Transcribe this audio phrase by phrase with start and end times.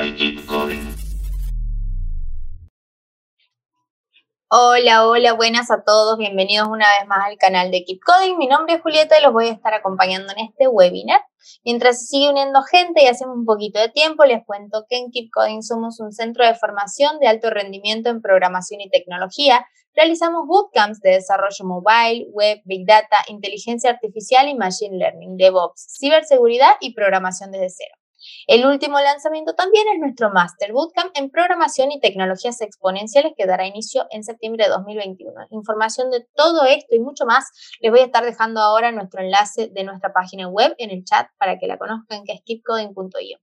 [0.00, 0.40] Keep.
[4.48, 6.16] Hola, hola, buenas a todos.
[6.16, 8.38] Bienvenidos una vez más al canal de Keep Coding.
[8.38, 11.20] Mi nombre es Julieta y los voy a estar acompañando en este webinar.
[11.66, 15.10] Mientras se sigue uniendo gente y hacemos un poquito de tiempo, les cuento que en
[15.10, 19.66] Keep Coding somos un centro de formación de alto rendimiento en programación y tecnología.
[19.94, 26.72] Realizamos bootcamps de desarrollo mobile, web, big data, inteligencia artificial y machine learning, DevOps, ciberseguridad
[26.80, 27.99] y programación desde cero.
[28.46, 33.66] El último lanzamiento también es nuestro Master Bootcamp en Programación y Tecnologías Exponenciales que dará
[33.66, 35.32] inicio en septiembre de 2021.
[35.50, 39.68] Información de todo esto y mucho más les voy a estar dejando ahora nuestro enlace
[39.68, 43.38] de nuestra página web en el chat para que la conozcan que es keepcoding.io.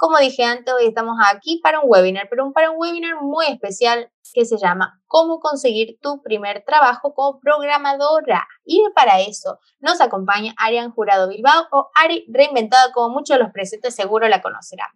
[0.00, 4.10] Como dije antes, hoy estamos aquí para un webinar, pero para un webinar muy especial
[4.32, 8.48] que se llama Cómo conseguir tu primer trabajo como programadora.
[8.64, 13.52] Y para eso nos acompaña Arian Jurado Bilbao o Ari Reinventada, como muchos de los
[13.52, 14.88] presentes seguro la conocerán.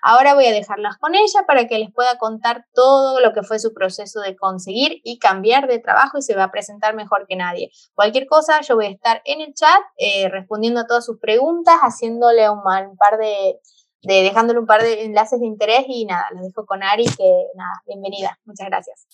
[0.00, 3.58] Ahora voy a dejarlas con ella para que les pueda contar todo lo que fue
[3.58, 7.34] su proceso de conseguir y cambiar de trabajo y se va a presentar mejor que
[7.34, 7.72] nadie.
[7.94, 11.80] Cualquier cosa, yo voy a estar en el chat eh, respondiendo a todas sus preguntas,
[11.80, 13.58] haciéndole un par de
[14.02, 17.46] de dejándole un par de enlaces de interés y nada, los dejo con Ari, que
[17.54, 19.06] nada, bienvenida, muchas gracias.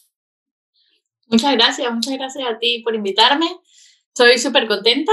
[1.26, 3.46] Muchas gracias, muchas gracias a ti por invitarme,
[4.08, 5.12] estoy súper contenta.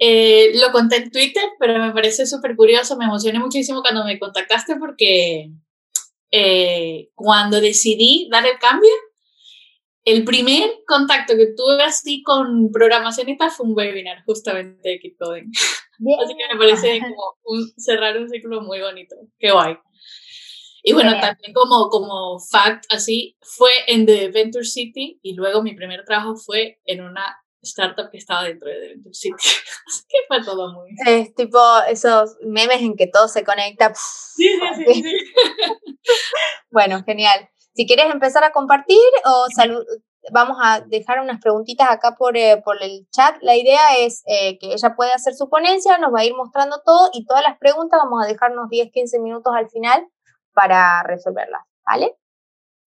[0.00, 4.18] Eh, lo conté en Twitter, pero me parece súper curioso, me emocioné muchísimo cuando me
[4.18, 5.50] contactaste porque
[6.30, 8.90] eh, cuando decidí dar el cambio,
[10.08, 14.98] el primer contacto que tuve así con programación y tal fue un webinar justamente de
[15.00, 15.50] Keep Coding.
[15.52, 19.16] Así que me parece como un, cerrar un ciclo muy bonito.
[19.38, 19.76] Qué guay.
[20.82, 25.74] Y bueno, también como, como fact así, fue en The Venture City y luego mi
[25.74, 29.34] primer trabajo fue en una startup que estaba dentro de The Venture City.
[29.86, 30.90] Así que fue todo muy...
[31.06, 31.58] Es tipo
[31.90, 33.92] esos memes en que todo se conecta.
[33.94, 35.02] Sí, sí, sí.
[35.02, 35.16] sí.
[36.70, 37.50] bueno, genial.
[37.78, 39.46] Si quieres empezar a compartir o
[40.32, 43.36] vamos a dejar unas preguntitas acá por, eh, por el chat.
[43.42, 46.80] La idea es eh, que ella puede hacer su ponencia, nos va a ir mostrando
[46.84, 50.06] todo y todas las preguntas vamos a dejarnos 10, 15 minutos al final
[50.52, 52.16] para resolverlas, ¿vale?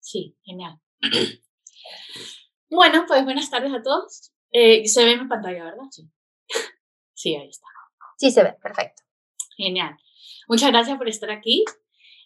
[0.00, 0.81] Sí, genial.
[2.71, 4.33] Bueno, pues buenas tardes a todos.
[4.50, 5.84] Eh, se ve en mi pantalla, ¿verdad?
[5.91, 6.09] Sí.
[7.15, 7.69] Sí, ahí está.
[8.16, 9.03] Sí, se ve, perfecto.
[9.56, 9.97] Genial.
[10.49, 11.65] Muchas gracias por estar aquí.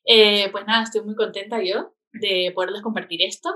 [0.04, 3.50] pues nada, estoy muy contenta yo de poderles compartir esto.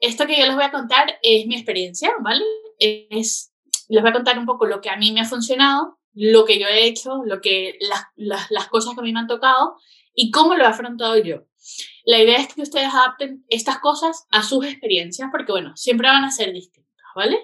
[0.00, 2.44] Esto que yo les voy a contar es mi experiencia, ¿vale?
[2.78, 3.52] Es,
[3.88, 6.58] les voy a contar un poco lo que a mí me ha funcionado, lo que
[6.58, 9.76] yo he hecho, lo que, las, las, cosas que a mí me han tocado
[10.14, 11.46] y cómo lo he afrontado yo.
[12.04, 16.24] La idea es que ustedes adapten estas cosas a sus experiencias porque, bueno, siempre van
[16.24, 17.38] a ser distintas, ¿vale?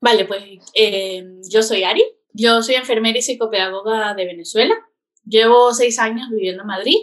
[0.00, 0.42] Vale, pues
[0.74, 4.74] eh, yo soy Ari, yo soy enfermera y psicopedagoga de Venezuela.
[5.24, 6.96] Llevo seis años viviendo en Madrid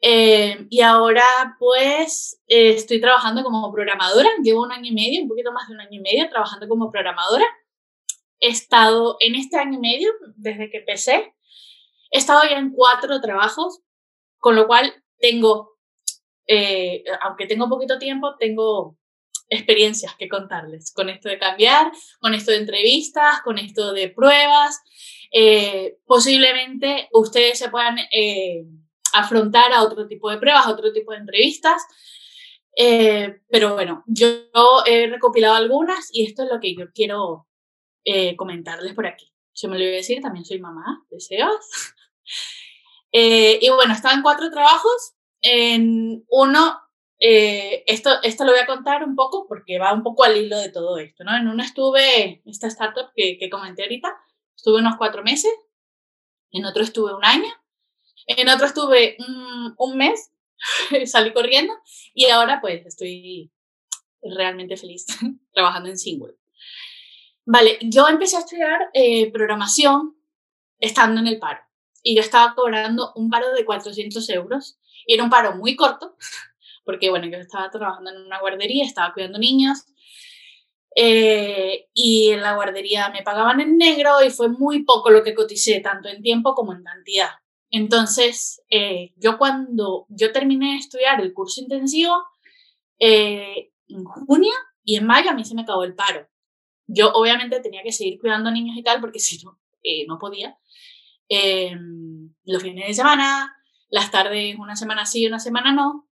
[0.00, 4.28] eh, y ahora pues eh, estoy trabajando como programadora.
[4.42, 6.90] Llevo un año y medio, un poquito más de un año y medio trabajando como
[6.90, 7.44] programadora.
[8.38, 11.34] He estado en este año y medio, desde que empecé,
[12.10, 13.80] he estado ya en cuatro trabajos,
[14.38, 15.76] con lo cual tengo,
[16.46, 18.96] eh, aunque tengo poquito tiempo, tengo
[19.50, 24.80] experiencias que contarles con esto de cambiar, con esto de entrevistas, con esto de pruebas.
[25.32, 28.64] Eh, posiblemente ustedes se puedan eh,
[29.12, 31.82] afrontar a otro tipo de pruebas, a otro tipo de entrevistas.
[32.76, 34.28] Eh, pero bueno, yo
[34.86, 37.46] he recopilado algunas y esto es lo que yo quiero
[38.36, 39.32] comentarles por aquí.
[39.54, 41.94] Yo me lo a decir, también soy mamá de Sebas.
[43.12, 45.14] y bueno, estaba en cuatro trabajos.
[45.42, 46.80] En uno,
[47.18, 50.70] esto, esto lo voy a contar un poco porque va un poco al hilo de
[50.70, 51.36] todo esto, ¿no?
[51.36, 54.16] En uno estuve, esta startup que, que comenté ahorita,
[54.56, 55.52] estuve unos cuatro meses,
[56.52, 57.50] en otro estuve un año,
[58.26, 59.16] en otro estuve
[59.76, 60.30] un, mes,
[61.06, 61.72] salí corriendo
[62.14, 63.50] y ahora pues estoy
[64.22, 65.06] realmente feliz
[65.52, 66.34] trabajando en Single.
[67.46, 70.16] Vale, yo empecé a estudiar eh, programación
[70.78, 71.60] estando en el paro
[72.02, 76.16] y yo estaba cobrando un paro de 400 euros y era un paro muy corto
[76.84, 79.84] porque bueno, yo estaba trabajando en una guardería, estaba cuidando niños
[80.96, 85.34] eh, y en la guardería me pagaban en negro y fue muy poco lo que
[85.34, 87.30] coticé, tanto en tiempo como en cantidad.
[87.70, 92.14] Entonces, eh, yo cuando yo terminé de estudiar el curso intensivo,
[92.98, 94.52] eh, en junio
[94.84, 96.28] y en mayo a mí se me acabó el paro.
[96.86, 99.58] Yo obviamente tenía que seguir cuidando niños y tal porque si no,
[100.08, 100.58] no podía.
[102.44, 103.54] Los fines de semana,
[103.88, 106.08] las tardes, una semana sí, una semana no.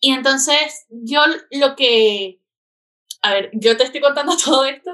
[0.00, 2.41] Y entonces yo lo que
[3.22, 4.90] a ver, yo te estoy contando todo esto,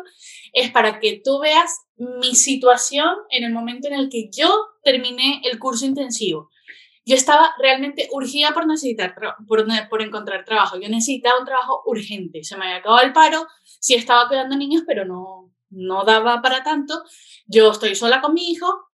[0.53, 5.41] es para que tú veas mi situación en el momento en el que yo terminé
[5.45, 6.51] el curso intensivo.
[7.05, 9.15] Yo estaba realmente urgida por necesitar,
[9.47, 10.79] por, por encontrar trabajo.
[10.79, 12.45] Yo necesitaba un trabajo urgente.
[12.45, 16.63] Se me había acabado el paro, sí estaba cuidando niños, pero no, no daba para
[16.63, 17.03] tanto.
[17.47, 18.91] Yo estoy sola con mi hijo,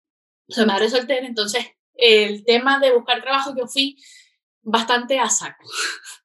[0.47, 3.95] soy madre soltera, entonces el tema de buscar trabajo yo fui
[4.61, 5.63] bastante a saco.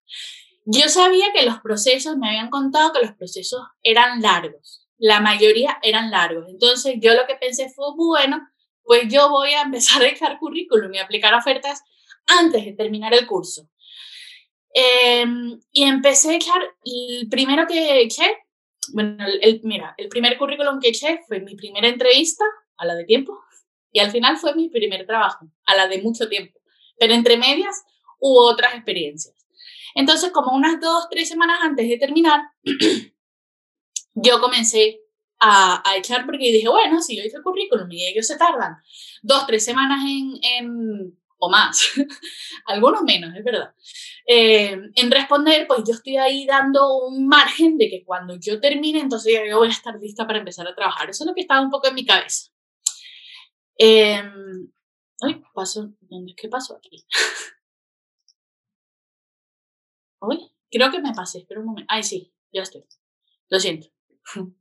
[0.67, 5.79] Yo sabía que los procesos, me habían contado que los procesos eran largos, la mayoría
[5.83, 6.47] eran largos.
[6.49, 8.41] Entonces yo lo que pensé fue, bueno,
[8.83, 11.83] pues yo voy a empezar a dejar currículum y aplicar ofertas
[12.27, 13.69] antes de terminar el curso.
[14.73, 18.39] Em, y empecé a echar, el primero que eché,
[18.93, 19.25] bueno,
[19.63, 22.45] mira, el primer currículum que eché fue mi primera entrevista
[22.77, 23.39] a la de tiempo
[23.93, 26.59] y al final fue mi primer trabajo, a la de mucho tiempo.
[26.99, 27.85] Pero entre medias
[28.19, 29.44] hubo otras experiencias.
[29.95, 32.43] Entonces, como unas dos, tres semanas antes de terminar,
[34.15, 35.01] yo comencé
[35.41, 38.77] a, echar porque dije, bueno, si yo hice el currículum y ellos se tardan
[39.23, 41.91] dos, tres semanas en, o más,
[42.67, 43.75] algunos menos, es verdad,
[44.27, 49.01] eh, en responder, pues yo estoy ahí dando un margen de que cuando yo termine,
[49.01, 51.11] entonces yo voy a estar lista para empezar a trabajar.
[51.11, 52.51] Eso es lo que estaba un poco en mi cabeza.
[53.79, 54.23] Eh,
[55.21, 57.05] ay, paso, ¿dónde es que pasó aquí?
[60.71, 61.87] creo que me pasé, espera un momento.
[61.89, 62.85] Ay, sí, ya estoy.
[63.49, 63.89] Lo siento.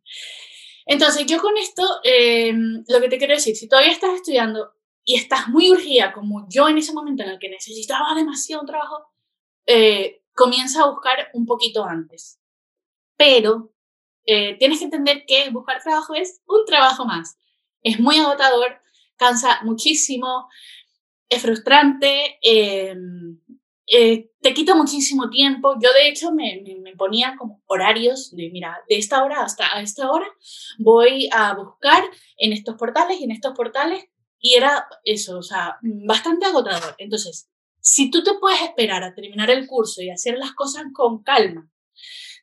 [0.85, 4.73] Entonces, yo con esto, em, lo que te quiero decir, si todavía estás estudiando
[5.05, 9.07] y estás muy urgida, como yo en ese momento en el que necesitaba demasiado trabajo,
[9.65, 12.39] eh, comienza a buscar un poquito antes.
[13.15, 13.73] Pero
[14.25, 17.37] eh, tienes que entender que buscar trabajo es un trabajo más.
[17.81, 18.81] Es muy agotador,
[19.17, 20.47] cansa muchísimo,
[21.29, 22.39] es frustrante.
[22.41, 22.95] Eh,
[23.87, 25.75] eh, te quita muchísimo tiempo.
[25.81, 26.63] Yo de hecho me,
[26.97, 30.27] ponía como horarios de, mira, de esta hora hasta esta hora
[30.79, 32.03] voy a buscar
[32.37, 34.05] en estos portales y en estos portales
[34.39, 36.95] y era eso, o sea, bastante agotador.
[36.97, 37.49] Entonces,
[37.79, 41.69] si tú te puedes esperar a terminar el curso y hacer las cosas con calma,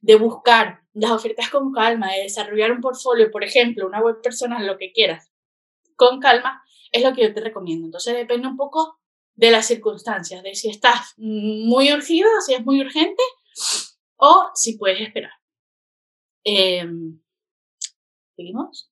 [0.00, 4.66] de buscar las ofertas con calma, de desarrollar un portfolio, por ejemplo, una web personal,
[4.66, 5.30] lo que quieras,
[5.96, 7.86] con calma, es lo que yo te recomiendo.
[7.86, 8.99] Entonces depende un poco
[9.40, 13.22] de las circunstancias, de si estás muy urgido, si es muy urgente,
[14.16, 15.32] o si puedes esperar.
[16.44, 17.18] Em,
[18.36, 18.90] ¿Seguimos?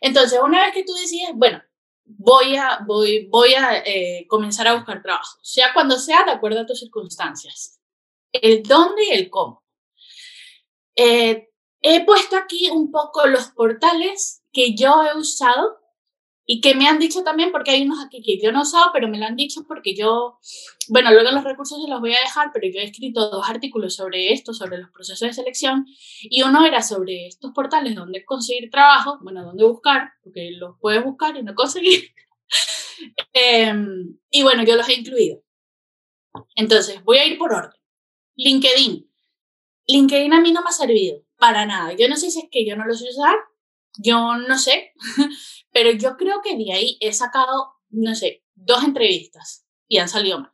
[0.00, 1.60] Entonces, una vez que tú decides, bueno,
[2.04, 6.60] voy a, voy, voy a eh, comenzar a buscar trabajo, sea cuando sea, de acuerdo
[6.60, 7.80] a tus circunstancias.
[8.30, 9.64] El dónde y el cómo.
[10.94, 11.48] Eh,
[11.80, 15.81] he puesto aquí un poco los portales que yo he usado
[16.52, 19.08] y que me han dicho también, porque hay unos aquí que yo no usado, pero
[19.08, 20.38] me lo han dicho porque yo,
[20.88, 23.94] bueno, luego los recursos se los voy a dejar, pero yo he escrito dos artículos
[23.94, 25.86] sobre esto, sobre los procesos de selección,
[26.20, 31.02] y uno era sobre estos portales donde conseguir trabajo, bueno, donde buscar, porque los puedes
[31.02, 32.10] buscar y no conseguir.
[33.32, 35.42] Em, y bueno, yo los he incluido.
[36.54, 37.80] Entonces, voy a ir por orden.
[38.36, 39.10] LinkedIn.
[39.86, 41.94] LinkedIn a mí no me ha servido para nada.
[41.94, 43.36] Yo no sé si es que yo no lo sé usar,
[43.98, 44.92] yo no sé,
[45.72, 50.40] pero yo creo que de ahí he sacado, no sé, dos entrevistas y han salido
[50.40, 50.52] mal.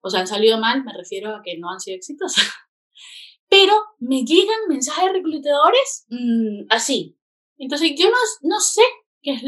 [0.00, 2.44] O sea, han salido mal, me refiero a que no han sido exitosas.
[3.48, 7.18] Pero me llegan mensajes reclutadores mm, así.
[7.58, 8.82] Entonces yo no, no sé
[9.22, 9.42] qué es,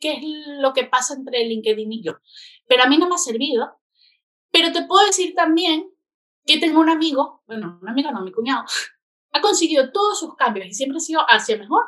[0.00, 0.22] qué es
[0.60, 2.18] lo que pasa entre LinkedIn y yo.
[2.66, 3.80] Pero a mí no me ha servido.
[4.50, 5.90] Pero te puedo decir también
[6.46, 8.64] que tengo un amigo, bueno, un amigo no, mi cuñado,
[9.32, 11.84] ha conseguido todos sus cambios y siempre ha sido hacia mejor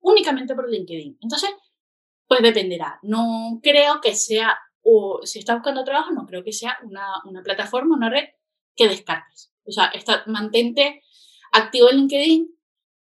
[0.00, 1.18] únicamente por LinkedIn.
[1.20, 1.50] Entonces,
[2.26, 2.98] pues dependerá.
[3.02, 7.42] No creo que sea, o si estás buscando trabajo, no creo que sea una, una
[7.42, 8.28] plataforma, una red
[8.76, 9.52] que descartes.
[9.64, 11.02] O sea, está, mantente
[11.52, 12.48] activo en LinkedIn,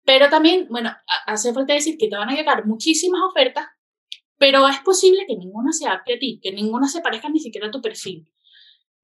[0.05, 0.93] pero también, bueno,
[1.27, 3.67] hace falta decir que te van a llegar muchísimas ofertas,
[4.39, 7.69] pero es posible que ninguna se adapte a ti, que ninguna se parezca ni siquiera
[7.69, 8.29] a tu perfil.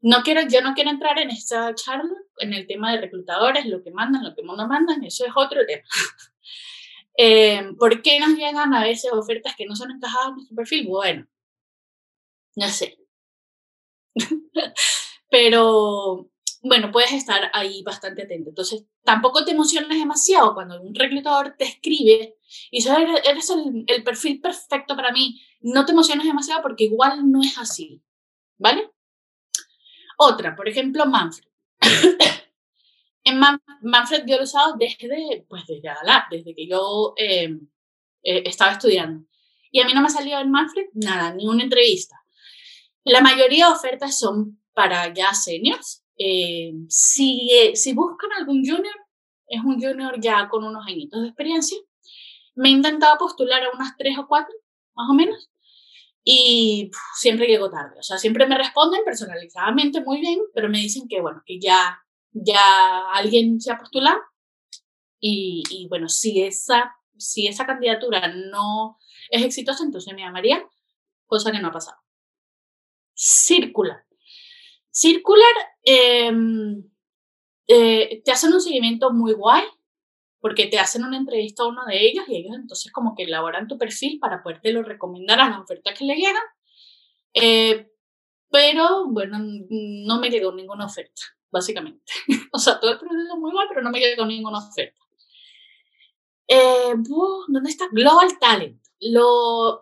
[0.00, 3.82] No quiero, yo no quiero entrar en esta charla, en el tema de reclutadores, lo
[3.82, 5.82] que mandan, lo que no mandan, eso es otro tema.
[7.16, 10.87] Eh, ¿Por qué nos llegan a veces ofertas que no son encajadas en nuestro perfil?
[10.87, 11.26] Bueno,
[12.57, 12.99] no sé.
[15.31, 16.28] Pero
[16.62, 18.50] bueno, puedes estar ahí bastante atento.
[18.50, 22.37] Entonces, tampoco te emociones demasiado cuando un reclutador te escribe
[22.71, 22.90] y dice,
[23.25, 25.40] eres el, el perfil perfecto para mí.
[25.61, 28.02] No te emociones demasiado porque igual no es así.
[28.59, 28.90] ¿Vale?
[30.19, 31.49] Otra, por ejemplo, Manfred.
[33.83, 35.91] Manfred yo lo he usado desde, pues desde
[36.31, 37.57] desde que yo eh,
[38.23, 39.26] eh, estaba estudiando.
[39.71, 42.17] Y a mí no me ha salido en Manfred nada, ni una entrevista.
[43.05, 48.95] La mayoría de ofertas son para ya seniors, eh, si, si buscan algún junior,
[49.47, 51.79] es un junior ya con unos añitos de experiencia.
[52.55, 54.55] Me he intentado postular a unas tres o cuatro,
[54.95, 55.50] más o menos,
[56.25, 57.99] y siempre llego tarde.
[57.99, 61.99] O sea, siempre me responden personalizadamente muy bien, pero me dicen que, bueno, que ya,
[62.32, 64.20] ya alguien se ha postulado.
[65.20, 68.98] Y, bueno, si esa, si esa candidatura no
[69.30, 70.66] es exitosa, entonces me llamaría,
[71.26, 71.98] cosa que no ha pasado.
[73.14, 74.04] Circular.
[74.90, 76.82] Circular em,
[77.68, 79.64] eh, te hacen un seguimiento muy guay
[80.42, 83.68] porque te hacen una entrevista a uno de ellos y ellos entonces como que elaboran
[83.68, 86.42] tu perfil para podértelo recomendar a las ofertas que le llegan.
[87.32, 87.88] Eh,
[88.50, 91.22] pero bueno, no me llegó ninguna oferta,
[91.52, 92.02] básicamente.
[92.52, 94.99] o sea, todo el proceso muy guay, pero no me llegó ninguna oferta.
[96.49, 97.87] Eh, ¿Dónde está?
[97.92, 98.82] Global Talent.
[99.00, 99.80] Lo,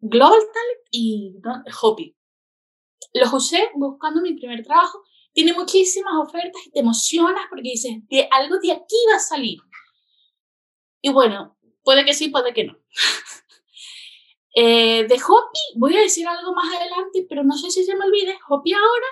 [0.00, 1.64] Global Talent y ¿no?
[1.82, 2.14] Hopi.
[3.14, 5.02] Los usé buscando mi primer trabajo
[5.32, 9.58] tiene muchísimas ofertas y te emocionas porque dices, de algo de aquí va a salir.
[11.02, 12.78] Y bueno, puede que sí, puede que no.
[14.56, 18.06] eh, de Hopi, voy a decir algo más adelante, pero no sé si se me
[18.06, 19.06] olvide, Hopi ahora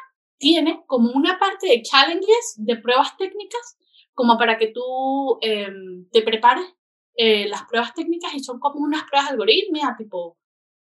[0.45, 3.79] tiene como una parte de challenges, de pruebas técnicas,
[4.13, 5.73] como para que tú eh,
[6.13, 6.67] te prepares
[7.17, 10.37] eh, las pruebas técnicas y son como unas pruebas algorítmicas, tipo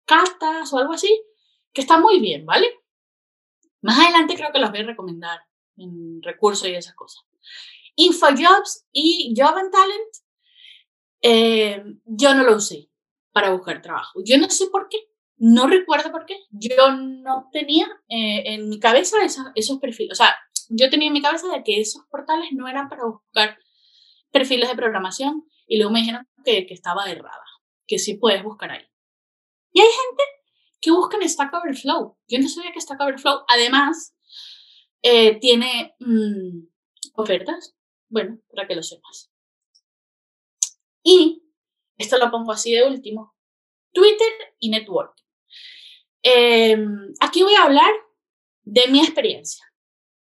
[0.06, 1.24] cartas o algo así,
[1.72, 2.66] que está muy bien, ¿vale?
[3.84, 5.40] Más adelante creo que los voy a recomendar
[5.78, 7.24] en recursos y esas cosas.
[7.96, 10.16] InfoJobs y Job and Talent,
[11.22, 12.90] eh, yo no lo usé
[13.32, 14.20] para buscar trabajo.
[14.26, 14.98] Yo no sé por qué,
[15.38, 16.38] no recuerdo por qué.
[16.52, 20.14] Yo no tenía eh, en mi cabeza esos, esos perfiles.
[20.14, 20.36] O sea,
[20.70, 23.58] yo tenía en mi cabeza de que esos portales no eran para buscar
[24.32, 27.44] perfiles de programación y luego me dijeron que, que estaba errada,
[27.88, 28.86] que sí puedes buscar ahí.
[29.72, 30.24] Y hay gente
[30.84, 32.18] que buscan Stack Overflow.
[32.28, 34.16] Yo no sabía que Stack Overflow, además,
[35.02, 36.68] eh, tiene mm,
[37.16, 37.76] ofertas.
[38.10, 39.32] Bueno, para que lo sepas.
[41.04, 41.44] Y,
[41.98, 43.36] esto lo pongo así de último,
[43.92, 45.16] Twitter y Network.
[46.24, 47.92] Em, aquí voy a hablar
[48.64, 49.66] de mi experiencia.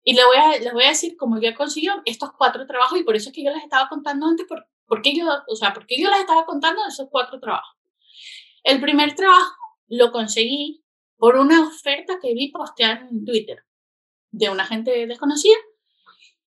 [0.03, 3.03] Y les voy, a, les voy a decir cómo yo conseguido estos cuatro trabajos y
[3.03, 5.74] por eso es que yo les estaba contando antes, por, por qué yo, o sea,
[5.74, 7.77] por qué yo les estaba contando esos cuatro trabajos.
[8.63, 9.56] El primer trabajo
[9.88, 10.84] lo conseguí
[11.18, 13.63] por una oferta que vi postear en Twitter
[14.32, 15.58] de una gente desconocida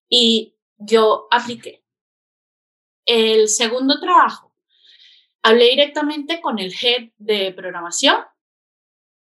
[0.09, 1.85] y yo apliqué.
[3.05, 4.55] El segundo trabajo,
[5.43, 8.17] hablé directamente con el head de programación,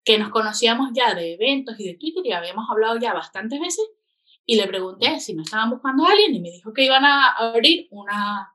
[0.06, 3.84] que nos conocíamos ya de eventos y de Twitter y habíamos hablado ya bastantes veces,
[4.46, 7.32] y le pregunté si me estaban buscando a alguien y me dijo que iban a
[7.32, 8.54] abrir una,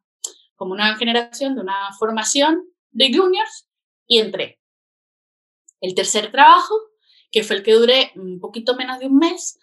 [0.56, 3.68] como una generación de una formación de juniors
[4.08, 4.62] y entré.
[5.82, 6.74] El tercer trabajo,
[7.30, 9.60] que fue el que duré un poquito menos de un mes,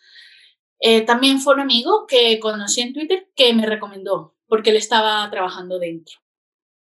[0.80, 5.28] eh, también fue un amigo que conocí en Twitter que me recomendó porque él estaba
[5.30, 6.18] trabajando dentro.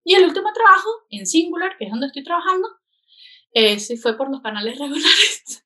[0.05, 2.69] Y el último trabajo, en Singular, que es donde estoy trabajando,
[3.55, 5.65] eh, sí fue por los canales regulares.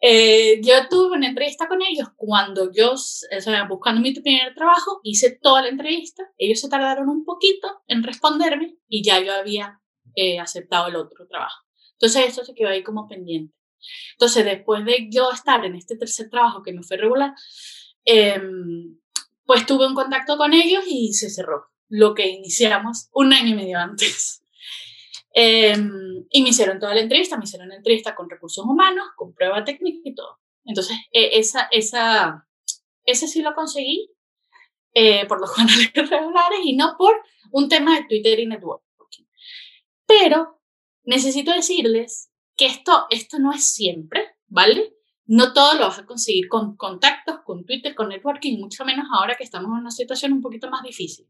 [0.00, 5.00] eh, yo tuve una entrevista con ellos cuando yo, o sea, buscando mi primer trabajo,
[5.02, 6.22] hice toda la entrevista.
[6.38, 9.80] Ellos se tardaron un poquito en responderme y ya yo había
[10.14, 11.66] eh, aceptado el otro trabajo.
[11.94, 13.54] Entonces esto se quedó ahí como pendiente.
[14.12, 17.34] Entonces después de yo estar en este tercer trabajo que me fue regular,
[18.04, 18.98] em,
[19.44, 23.54] pues tuve un contacto con ellos y se cerró lo que iniciamos un año y
[23.54, 24.41] medio antes.
[25.34, 29.34] Em, y me hicieron toda la entrevista, me hicieron la entrevista con recursos humanos, con
[29.34, 30.38] prueba técnica y todo.
[30.64, 32.46] Entonces, e, esa, esa,
[33.04, 34.10] ese sí lo conseguí
[34.94, 37.14] eh, por los canales regulares y no por
[37.50, 39.24] un tema de Twitter y networking.
[40.06, 40.60] Pero
[41.04, 44.94] necesito decirles que esto, esto no es siempre, ¿vale?
[45.24, 49.36] No todo lo vas a conseguir con contactos, con Twitter, con networking, mucho menos ahora
[49.36, 51.26] que estamos en una situación un poquito más difícil.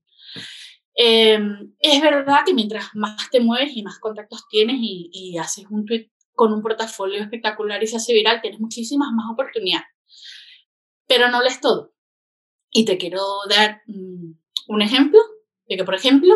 [0.95, 5.67] Em, es verdad que mientras más te mueves y más contactos tienes y, y haces
[5.71, 9.87] un tweet con un portafolio espectacular y se hace viral, tienes muchísimas más oportunidades.
[11.07, 11.93] Pero no es todo.
[12.71, 14.33] Y te quiero dar mm,
[14.69, 15.21] un ejemplo
[15.69, 16.35] de que, por ejemplo,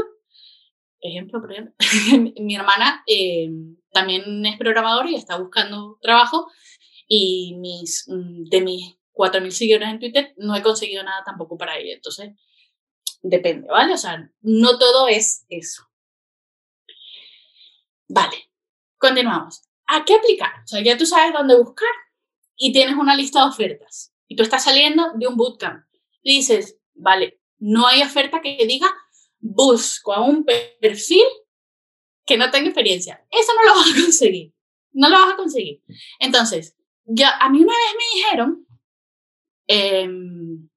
[1.01, 1.75] ejemplo, por ejemplo,
[2.41, 3.49] mi hermana eh,
[3.93, 6.49] también es programadora y está buscando trabajo
[7.09, 11.79] y mis, mm, de mis 4.000 seguidores en Twitter no he conseguido nada tampoco para
[11.79, 11.95] ella.
[11.95, 12.33] Entonces,
[13.23, 13.95] depende, ¿vale?
[13.95, 15.89] O sea, no todo es eso.
[18.09, 18.51] Vale,
[18.99, 19.63] continuamos.
[19.87, 20.53] ¿A qué aplicar?
[20.65, 21.89] O sea, ya tú sabes dónde buscar
[22.57, 25.85] y tienes una lista de ofertas y tú estás saliendo de un bootcamp
[26.23, 28.93] y dices, vale, no hay oferta que diga
[29.39, 30.45] busco a un
[30.81, 31.25] perfil
[32.25, 33.25] que no tenga experiencia.
[33.31, 34.53] Eso no lo vas a conseguir.
[34.93, 35.83] No lo vas a conseguir.
[36.19, 38.67] Entonces, ya, a mí una vez me dijeron
[39.69, 40.69] em,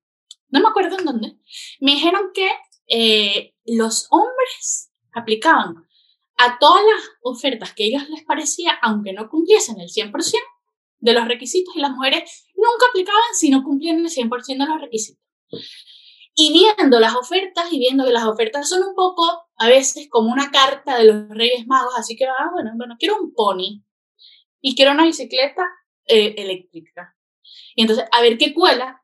[0.49, 1.37] no me acuerdo en dónde,
[1.79, 2.49] me dijeron que
[2.87, 5.87] eh, los hombres aplicaban
[6.37, 10.11] a todas las ofertas que a ellos les parecía, aunque no cumpliesen el 100%
[10.99, 14.81] de los requisitos, y las mujeres nunca aplicaban si no cumplían el 100% de los
[14.81, 15.23] requisitos.
[16.35, 20.31] Y viendo las ofertas y viendo que las ofertas son un poco a veces como
[20.31, 23.83] una carta de los Reyes Magos, así que, ah, bueno, bueno, quiero un pony
[24.61, 25.65] y quiero una bicicleta
[26.05, 27.17] eh, eléctrica.
[27.75, 29.03] Y entonces, a ver qué cuela.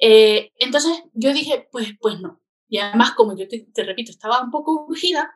[0.00, 2.40] Eh, entonces yo dije, pues, pues no.
[2.68, 5.30] Y además, como yo te, repito, estaba un poco urgida,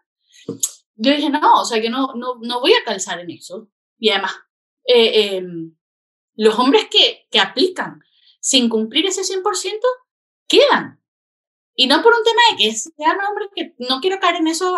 [0.97, 3.69] yo dije, no, o sea, que no, no, no voy a calzar en eso.
[3.99, 4.33] Y además,
[4.87, 5.77] eh, em,
[6.35, 8.01] los hombres que, que aplican
[8.41, 9.43] sin cumplir ese 100%
[10.47, 11.03] quedan.
[11.75, 14.77] Y no por un tema de que sean hombres que no quiero caer en eso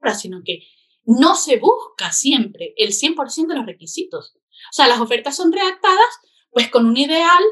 [0.00, 0.66] ahora, sino que
[1.04, 4.34] no se busca siempre el 100% de los requisitos.
[4.36, 7.42] O sea, las ofertas son redactadas pues con un ideal,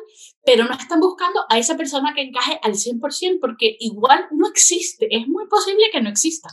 [0.47, 5.09] pero no están buscando a esa persona que encaje al 100% porque igual no existe,
[5.11, 6.49] es muy posible que no exista.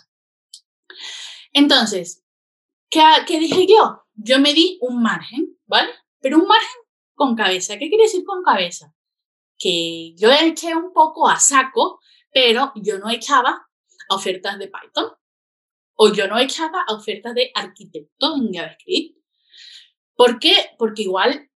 [1.53, 2.23] Entonces,
[2.89, 4.03] ¿qué, ¿qué dije yo?
[4.15, 5.91] Yo me di un margen, ¿vale?
[6.19, 6.81] Pero un margen
[7.13, 7.77] con cabeza.
[7.77, 8.93] ¿Qué quiere decir con cabeza?
[9.57, 11.99] Que yo eché un poco a saco
[12.33, 13.67] pero yo no echaba
[14.09, 15.11] ofertas de Python
[15.95, 19.17] o yo no echaba ofertas de arquitecto en JavaScript.
[20.15, 20.71] ¿Por qué?
[20.77, 21.49] Porque igual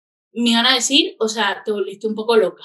[0.43, 2.65] me iban a decir, o sea, te volviste un poco loca.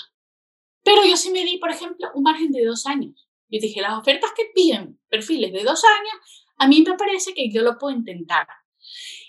[0.84, 3.28] Pero yo sí me di, por ejemplo, un margen de dos años.
[3.50, 7.50] Yo dije, las ofertas que piden perfiles de dos años, a mí me parece que
[7.50, 8.48] yo lo puedo intentar.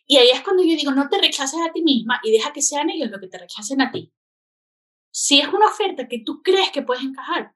[0.06, 2.62] Y ahí es cuando yo digo, no te rechaces a ti misma y deja que
[2.62, 4.12] sean ellos los que te rechacen a ti.
[5.10, 7.54] Si es una oferta que tú crees que puedes encajar,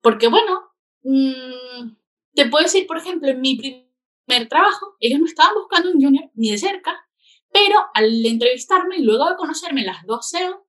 [0.00, 1.94] porque bueno, mm,
[2.34, 6.30] te puedo decir, por ejemplo, en mi primer trabajo, ellos no estaban buscando un junior
[6.34, 7.08] ni de cerca,
[7.52, 10.66] pero al entrevistarme y luego de conocerme las dos SEO,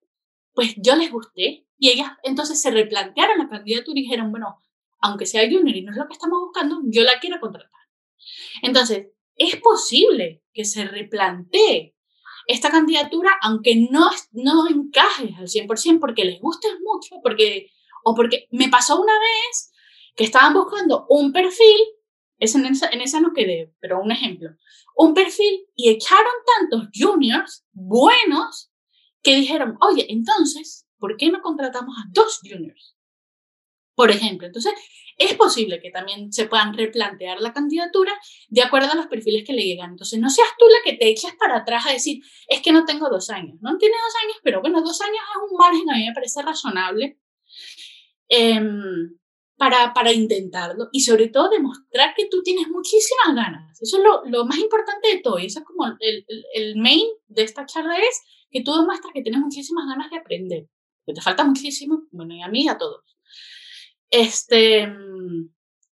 [0.54, 4.58] pues yo les gusté y ellas entonces se replantearon la candidatura y dijeron, bueno,
[5.00, 7.70] aunque sea junior y no es lo que estamos buscando, yo la quiero contratar.
[8.62, 11.96] Entonces, es posible que se replantee
[12.48, 17.72] esta candidatura, aunque no, no encaje al 100%, porque les guste mucho, porque
[18.04, 19.72] o porque me pasó una vez
[20.16, 21.80] que estaban buscando un perfil,
[22.44, 24.50] es en, esa, en esa no quedé, pero un ejemplo,
[24.96, 28.72] un perfil y echaron tantos juniors buenos
[29.22, 32.96] que dijeron, oye, entonces, ¿por qué no contratamos a dos juniors?
[33.96, 34.74] Por ejemplo, entonces
[35.18, 38.12] es posible que también se puedan replantear la candidatura
[38.50, 39.92] de acuerdo a los perfiles que le llegan.
[39.92, 42.86] Entonces, no seas tú la que te eches para atrás a decir, es que no
[42.86, 43.58] tengo dos años.
[43.62, 46.42] No tiene dos años, pero bueno, dos años es un margen, a mí me parece
[46.42, 47.20] razonable
[48.30, 49.16] Em,
[49.64, 53.82] para, para intentarlo y sobre todo demostrar que tú tienes muchísimas ganas.
[53.82, 57.08] Eso es lo, lo más importante de todo y eso es como el, el, main
[57.28, 58.22] de esta charla es
[58.52, 60.68] que tú demuestras que tienes muchísimas ganas de aprender,
[61.06, 63.18] que te falta muchísimo, bueno, y a mí a todos.
[64.10, 64.86] Este,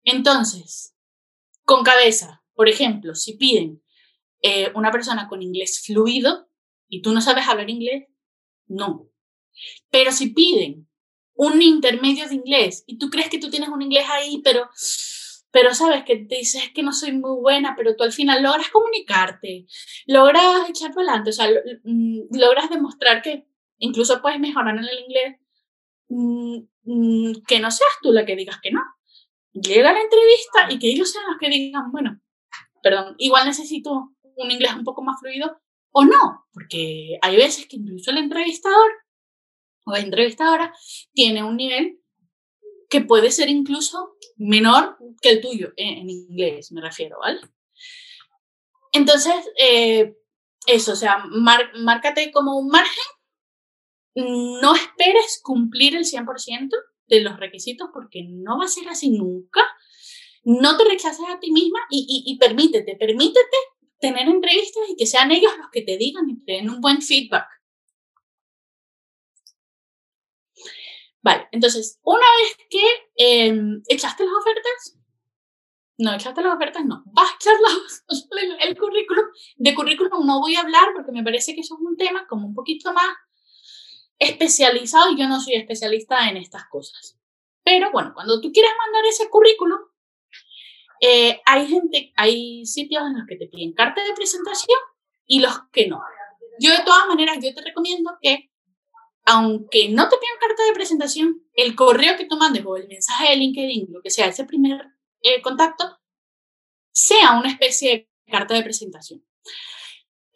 [0.03, 0.95] entonces,
[1.65, 3.83] con cabeza, por ejemplo, si piden
[4.43, 6.51] eh, una persona con inglés fluido
[6.87, 8.09] y tú no sabes hablar inglés,
[8.67, 9.09] no.
[9.89, 10.87] Pero si piden
[11.35, 14.69] un intermedio de inglés y tú crees que tú tienes un inglés ahí, pero,
[15.51, 18.69] pero sabes que te dices que no soy muy buena, pero tú al final logras
[18.71, 19.67] comunicarte,
[20.07, 21.49] logras echar para adelante, o sea,
[21.85, 23.47] mm, logras demostrar que
[23.79, 25.37] incluso puedes mejorar en el inglés,
[26.09, 28.81] mm, mm, que no seas tú la que digas que no.
[29.53, 32.21] Llega la entrevista y que ellos sean los que digan, bueno,
[32.83, 35.61] perdón, igual necesito un inglés un poco más fluido
[35.93, 38.91] o no, porque hay veces que incluso el entrevistador
[39.85, 40.75] o entrevistadora
[41.13, 42.01] tiene un nivel
[42.89, 47.41] que puede ser incluso menor que el tuyo, en, inglés me refiero, ¿vale?
[48.93, 50.15] Entonces, eh,
[50.67, 53.05] eso, o sea, márcate como un margen,
[54.15, 56.71] no esperes cumplir el 100%
[57.09, 59.61] de los requisitos porque no va a ser así nunca.
[60.45, 63.57] No te rechaces a ti misma y, y permítete, permítete
[63.99, 67.03] tener entrevistas y que sean ellos los que te digan y te den un buen
[67.03, 67.47] feedback.
[71.25, 72.85] Vale, entonces, una vez que
[73.17, 74.99] em, echaste las ofertas,
[75.97, 77.55] no, echaste las ofertas, no, vas a echar
[78.43, 79.25] el, el, currículum.
[79.57, 82.47] De currículum no voy a hablar porque me parece que eso es un tema como
[82.47, 83.09] un poquito más
[84.19, 87.19] especializado y yo no soy especialista en estas cosas.
[87.65, 89.81] Pero bueno, cuando tú quieres mandar ese currículum,
[91.01, 94.79] eh, hay gente, hay sitios en los que te piden carta de presentación
[95.27, 96.03] y los que no.
[96.61, 98.51] Yo de todas maneras, yo te recomiendo que
[99.25, 103.31] aunque no te pidan carta de presentación, el correo que tú mandes o el mensaje
[103.31, 104.87] de LinkedIn, lo que sea, ese primer
[105.23, 105.99] eh, contacto,
[106.93, 109.25] sea una especie de carta de presentación.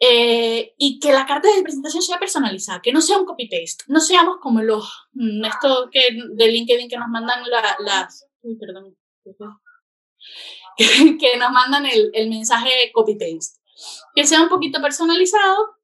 [0.01, 3.99] Eh, y que la carta de presentación sea personalizada, que no sea un copy-paste, no
[3.99, 5.99] seamos como los, mm, esto que,
[6.35, 7.43] de LinkedIn que nos mandan
[7.79, 8.97] las, uy, perdón,
[11.19, 13.59] que, nos mandan el, el mensaje copy-paste,
[14.15, 15.75] que sea un poquito personalizado.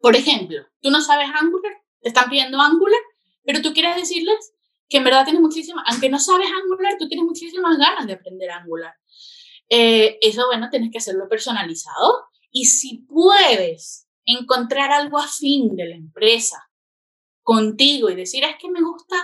[0.00, 3.00] Por ejemplo, tú no sabes Angular, te están pidiendo Angular,
[3.44, 4.52] pero tú quieres decirles
[4.88, 8.50] que en verdad tienes muchísimas, aunque no sabes Angular, tú tienes muchísimas ganas de aprender
[8.50, 8.94] Angular.
[9.68, 12.24] Eh, eso, bueno, tienes que hacerlo personalizado.
[12.50, 16.70] Y si puedes encontrar algo afín de la empresa
[17.42, 19.16] contigo y decir, es que me gusta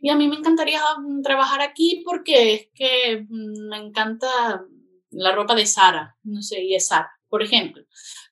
[0.00, 4.64] y a mí me encantaría mm, trabajar aquí porque es que mm, me encanta
[5.10, 7.84] la ropa de Sara, no sé, y es Sara, por ejemplo.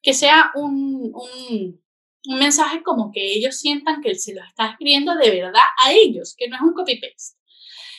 [0.02, 1.81] Que sea un, un,
[2.26, 6.34] un mensaje como que ellos sientan que se lo está escribiendo de verdad a ellos,
[6.36, 7.38] que no es un copy-paste.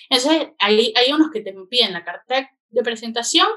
[0.10, 3.48] Entonces, hay, hay unos que te piden la carta de presentación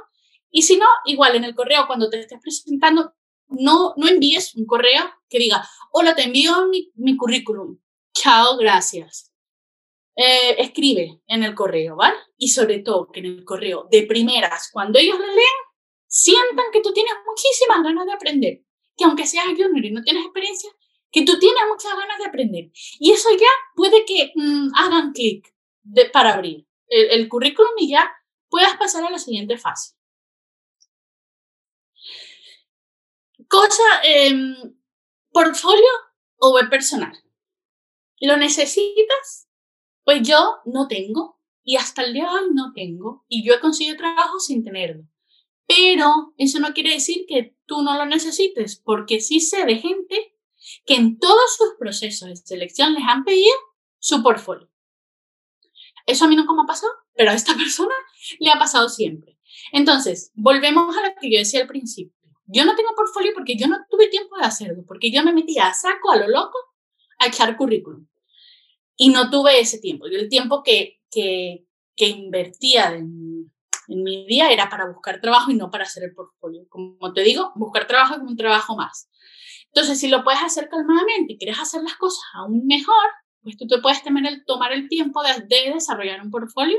[0.50, 3.14] y si no, igual en el correo, cuando te estés presentando,
[3.48, 7.78] no, no envíes un correo que diga, hola, te envío mi, mi currículum.
[8.14, 9.32] Chao, gracias.
[10.16, 12.16] Eh, escribe en el correo, ¿vale?
[12.38, 15.56] Y sobre todo que en el correo, de primeras, cuando ellos lo leen,
[16.06, 18.65] sientan que tú tienes muchísimas ganas de aprender
[18.96, 20.70] que aunque seas junior y no tienes experiencia,
[21.10, 22.70] que tú tienes muchas ganas de aprender.
[22.98, 25.54] Y eso ya puede que mm, hagan clic
[26.12, 28.10] para abrir el, currículum y ya
[28.48, 29.94] puedas pasar a la siguiente fase.
[33.48, 34.34] Cosa, eh,
[35.30, 35.88] portfolio
[36.38, 37.16] o web personal.
[38.20, 39.48] ¿Lo necesitas?
[40.04, 43.96] Pues yo no tengo y hasta el día hoy no tengo y yo he conseguido
[43.96, 45.04] trabajo sin tenerlo.
[45.66, 50.34] Pero eso no quiere decir que tú no lo necesites, porque sí sé de gente
[50.84, 53.54] que en todos sus procesos de selección les han pedido
[53.98, 54.70] su portfolio.
[56.06, 57.94] Eso a mí nunca me ha pasado, pero a esta persona
[58.38, 59.38] le ha pasado siempre.
[59.72, 62.14] Entonces, volvemos a lo que yo decía al principio.
[62.46, 65.66] Yo no tengo portfolio porque yo no tuve tiempo de hacerlo, porque yo me metía
[65.66, 66.56] a saco, a lo loco,
[67.18, 68.06] a echar currículum.
[68.96, 70.06] Y no tuve ese tiempo.
[70.08, 73.25] Yo el tiempo que, que, que invertía en
[73.88, 76.66] en mi día era para buscar trabajo y no para hacer el portfolio.
[76.68, 79.08] Como te digo, buscar trabajo es un trabajo más.
[79.66, 83.06] Entonces, si lo puedes hacer calmadamente y quieres hacer las cosas aún mejor,
[83.42, 86.78] pues tú te puedes tomar el, tomar el tiempo de, desarrollar un portfolio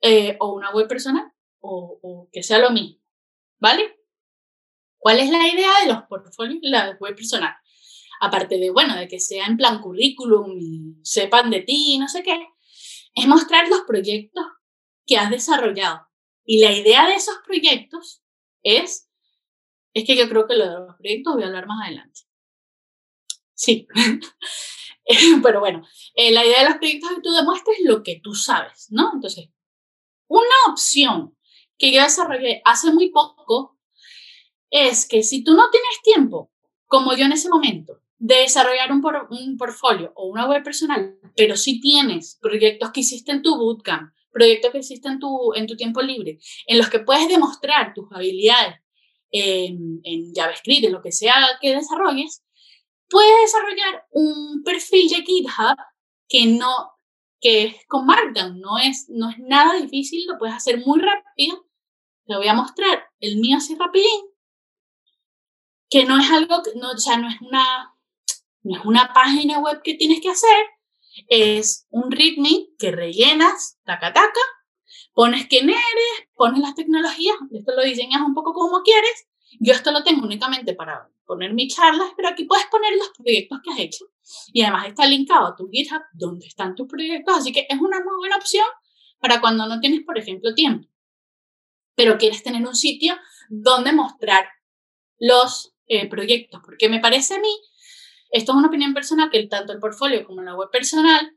[0.00, 2.98] eh, o una web personal o, o, que sea lo mismo.
[3.60, 3.96] ¿Vale?
[4.98, 7.54] ¿Cuál es la idea de los portfolios y la web personal?
[8.20, 12.08] Aparte de, bueno, de que sea en plan currículum y sepan de ti y no
[12.08, 12.38] sé qué,
[13.14, 14.44] es mostrar los proyectos
[15.12, 16.08] que has desarrollado.
[16.42, 18.22] Y la idea de esos proyectos
[18.62, 19.10] es,
[19.92, 22.20] es que yo creo que lo de los proyectos voy a hablar más adelante.
[23.52, 23.86] Sí,
[25.42, 28.34] pero bueno, eh, la idea de los proyectos es que tú demuestres lo que tú
[28.34, 29.10] sabes, ¿no?
[29.12, 29.50] Entonces,
[30.28, 31.36] una opción
[31.76, 33.78] que yo desarrollé hace muy poco
[34.70, 36.50] es que si tú no tienes tiempo,
[36.86, 41.54] como yo en ese momento, de desarrollar un, un portfolio o una web personal, pero
[41.58, 45.76] si tienes proyectos que hiciste en tu bootcamp, proyectos que existen en tu, en tu
[45.76, 48.76] tiempo libre, en los que puedes demostrar tus habilidades
[49.30, 52.42] en, en JavaScript, en lo que sea que desarrolles,
[53.08, 55.76] puedes desarrollar un perfil de GitHub
[56.28, 56.92] que no
[57.42, 61.66] que es con Markdown, no es, no es nada difícil, lo puedes hacer muy rápido.
[62.24, 64.22] Te voy a mostrar el mío así rapidín,
[65.90, 67.96] que no es algo, no, o sea, no es una,
[68.62, 70.66] no es una página web que tienes que hacer,
[71.28, 74.40] es un README que rellenas, taca, taca,
[75.14, 79.28] pones quién eres, pones las tecnologías, esto lo diseñas un poco como quieres.
[79.60, 83.60] Yo esto lo tengo únicamente para poner mis charlas, pero aquí puedes poner los proyectos
[83.62, 84.06] que has hecho.
[84.52, 88.02] Y además está linkado a tu GitHub donde están tus proyectos, así que es una
[88.02, 88.66] muy buena opción
[89.18, 90.88] para cuando no tienes, por ejemplo, tiempo,
[91.94, 93.14] pero quieres tener un sitio
[93.48, 94.48] donde mostrar
[95.18, 97.54] los eh, proyectos, porque me parece a mí
[98.32, 101.36] esto es una opinión personal que tanto el portfolio como la web personal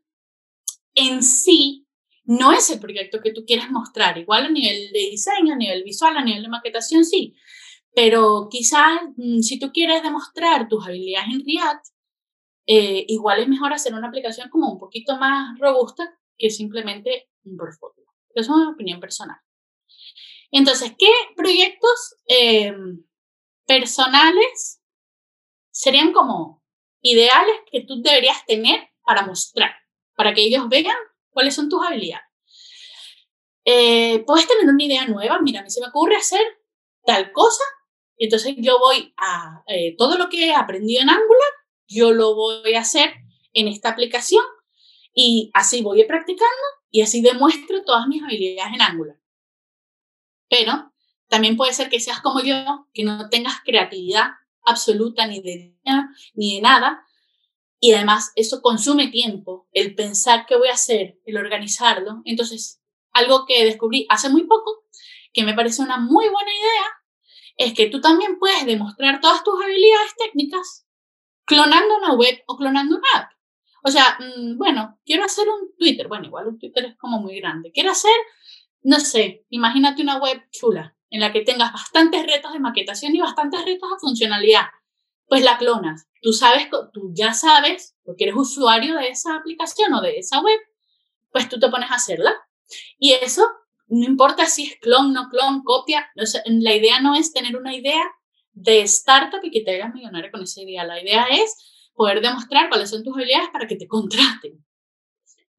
[0.93, 1.85] en sí
[2.23, 4.17] no es el proyecto que tú quieres mostrar.
[4.17, 7.35] Igual a nivel de diseño, a nivel visual, a nivel de maquetación, sí.
[7.93, 11.85] Pero quizás mm, si tú quieres demostrar tus habilidades en React,
[12.67, 17.57] eh, igual es mejor hacer una aplicación como un poquito más robusta que simplemente un
[17.57, 18.05] portfolio.
[18.33, 19.37] Eso es una opinión personal.
[20.49, 22.73] Entonces, ¿qué proyectos eh,
[23.67, 24.81] personales
[25.71, 26.64] serían como
[27.05, 29.71] ideales que tú deberías tener para mostrar,
[30.15, 30.97] para que ellos vean
[31.29, 32.25] cuáles son tus habilidades.
[33.63, 36.41] Eh, puedes tener una idea nueva, mira, a mí se me ocurre hacer
[37.05, 37.63] tal cosa,
[38.17, 41.51] y entonces yo voy a, eh, todo lo que he aprendido en Angular,
[41.87, 43.13] yo lo voy a hacer
[43.53, 44.43] en esta aplicación
[45.13, 49.17] y así voy practicando y así demuestro todas mis habilidades en Angular.
[50.49, 50.91] Pero
[51.29, 54.31] también puede ser que seas como yo, que no tengas creatividad
[54.65, 55.75] absoluta ni de
[56.33, 57.05] ni de nada.
[57.79, 62.21] Y además eso consume tiempo, el pensar qué voy a hacer, el organizarlo.
[62.25, 64.85] Entonces, algo que descubrí hace muy poco,
[65.33, 66.85] que me parece una muy buena idea,
[67.57, 70.85] es que tú también puedes demostrar todas tus habilidades técnicas
[71.45, 73.31] clonando una web o clonando una app.
[73.83, 76.07] O sea, mm, bueno, quiero hacer un Twitter.
[76.07, 77.71] Bueno, igual un Twitter es como muy grande.
[77.71, 78.15] Quiero hacer,
[78.81, 83.19] no sé, imagínate una web chula en la que tengas bastantes retos de maquetación y
[83.19, 84.65] bastantes retos de funcionalidad.
[85.27, 86.07] Pues la clonas.
[86.21, 90.59] Tú sabes, tú ya sabes, porque eres usuario de esa aplicación o de esa web,
[91.31, 92.33] pues tú te pones a hacerla.
[92.97, 93.47] Y eso,
[93.87, 96.09] no importa si es clon, no clon, copia,
[96.45, 98.03] la idea no es tener una idea
[98.53, 100.83] de startup y que te hagas millonario con esa idea.
[100.85, 104.65] La idea es poder demostrar cuáles son tus habilidades para que te contraten.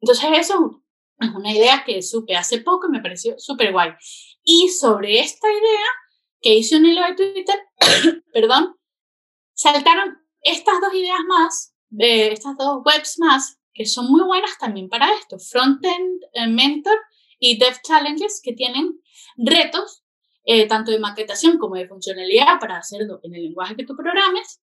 [0.00, 0.82] Entonces eso
[1.20, 3.90] es una idea que supe hace poco y me pareció súper guay.
[4.48, 5.86] Y sobre esta idea
[6.40, 7.60] que hice un hilo de Twitter,
[8.32, 8.76] perdón,
[9.54, 14.88] saltaron estas dos ideas más, de estas dos webs más, que son muy buenas también
[14.88, 15.38] para esto.
[15.40, 16.96] Frontend eh, Mentor
[17.40, 19.00] y Dev Challenges, que tienen
[19.36, 20.04] retos
[20.44, 24.62] eh, tanto de maquetación como de funcionalidad para hacerlo en el lenguaje que tú programes.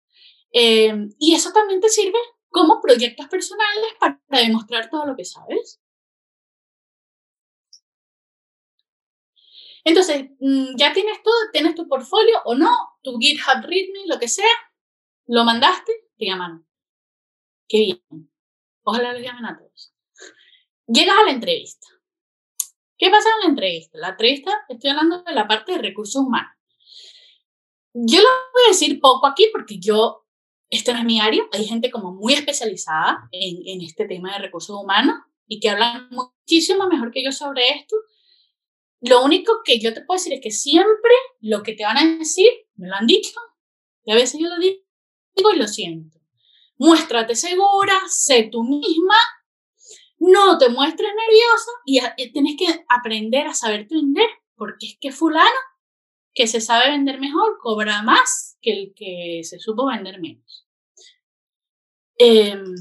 [0.54, 5.82] Em, y eso también te sirve como proyectos personales para, demostrar todo lo que sabes.
[9.84, 14.28] Entonces, mm, ya tienes todo, tienes tu portfolio o no, tu GitHub README, lo que
[14.28, 14.54] sea,
[15.28, 16.66] lo mandaste, te llaman.
[17.68, 18.32] Qué bien.
[18.84, 19.94] Ojalá les llamen a todos.
[20.88, 21.88] Llegas a la entrevista.
[22.98, 23.98] ¿Qué pasa en la entrevista?
[23.98, 26.54] La entrevista, estoy hablando de la parte de recursos humanos.
[27.94, 30.26] Yo lo voy a decir poco aquí porque yo
[30.70, 34.40] este no es mi área, hay gente como muy especializada en, en este tema de
[34.40, 35.16] recursos humanos
[35.48, 37.96] y que hablan muchísimo mejor que yo sobre esto.
[39.04, 41.12] Lo único que yo te puedo decir es que siempre
[41.42, 43.38] lo que te van a decir, me lo han dicho,
[44.06, 44.80] y a veces yo lo digo
[45.54, 46.20] y lo siento.
[46.78, 49.18] Muéstrate segura, sé tú misma,
[50.20, 55.12] no te muestres nerviosa y eh, tienes que aprender a saberte vender, porque es que
[55.12, 55.50] fulano
[56.34, 60.66] que se sabe vender mejor cobra más que el que se supo vender menos.
[62.18, 62.74] Em,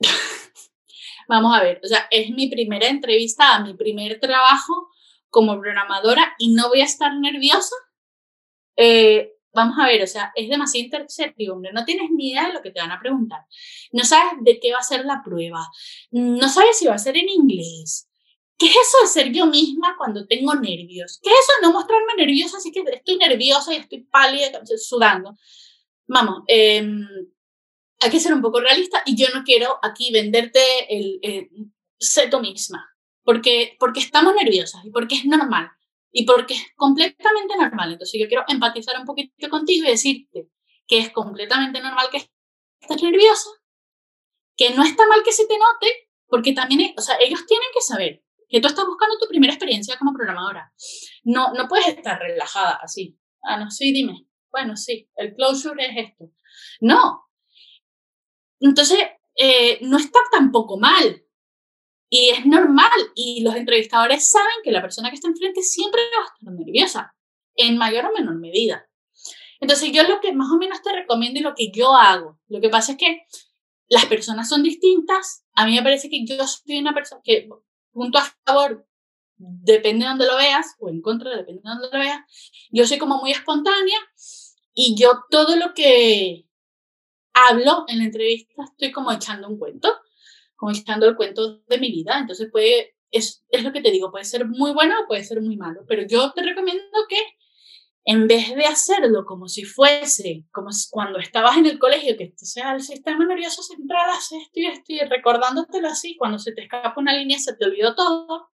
[1.28, 4.88] vamos a ver, o sea, es mi primera entrevista mi primer trabajo
[5.30, 7.74] como programadora y no voy a estar nerviosa.
[8.76, 12.62] Eh, vamos a ver, o sea, es demasiado incertidumbre, no tienes ni idea de lo
[12.62, 13.40] que te van a preguntar,
[13.92, 15.66] no sabes de qué va a ser la prueba,
[16.10, 18.08] no sabes si va a ser en inglés.
[18.58, 21.18] ¿Qué es eso de ser yo misma cuando tengo nervios?
[21.20, 25.36] ¿Qué es eso de no mostrarme nerviosa así que estoy nerviosa y estoy pálida, sudando?
[26.06, 26.86] Vamos, eh,
[28.02, 31.48] hay que ser un poco realista y yo no quiero aquí venderte el, el
[31.98, 32.90] sé tú misma,
[33.24, 35.70] porque, porque estamos nerviosas y porque es normal
[36.10, 37.92] y porque es completamente normal.
[37.92, 40.48] Entonces yo quiero empatizar un poquito contigo y decirte
[40.86, 42.18] que es completamente normal que
[42.80, 43.50] estés nerviosa,
[44.56, 47.80] que no está mal que se te note, porque también, o sea, ellos tienen que
[47.80, 50.72] saber que tú estás buscando tu primera experiencia como programadora.
[51.24, 53.18] No, no puedes estar relajada así.
[53.42, 54.26] Ah, no, sí, dime.
[54.50, 56.30] Bueno, sí, el closure es esto.
[56.80, 57.22] No,
[58.68, 58.98] entonces,
[59.36, 61.24] eh, no está tampoco mal.
[62.08, 62.90] Y es normal.
[63.14, 67.14] Y los entrevistadores saben que la persona que está enfrente siempre va a estar nerviosa,
[67.54, 68.86] en mayor o menor medida.
[69.60, 72.60] Entonces, yo lo que más o menos te recomiendo y lo que yo hago, lo
[72.60, 73.22] que pasa es que
[73.88, 75.44] las personas son distintas.
[75.54, 77.48] A mí me parece que yo soy una persona que,
[77.92, 78.86] punto a favor,
[79.36, 82.20] depende de dónde lo veas, o en contra, depende de dónde lo veas.
[82.70, 83.98] Yo soy como muy espontánea
[84.74, 86.46] y yo todo lo que
[87.34, 89.92] hablo en la entrevista, estoy como echando un cuento,
[90.56, 92.18] como echando el cuento de mi vida.
[92.18, 95.40] Entonces puede, es, es lo que te digo, puede ser muy bueno o puede ser
[95.40, 97.18] muy malo, pero yo te recomiendo que
[98.04, 102.46] en vez de hacerlo como si fuese, como cuando estabas en el colegio, que este
[102.46, 106.62] sea el sistema nervioso central, haces esto y esto, y recordándotelo así, cuando se te
[106.62, 108.50] escapa una línea, se te olvidó todo,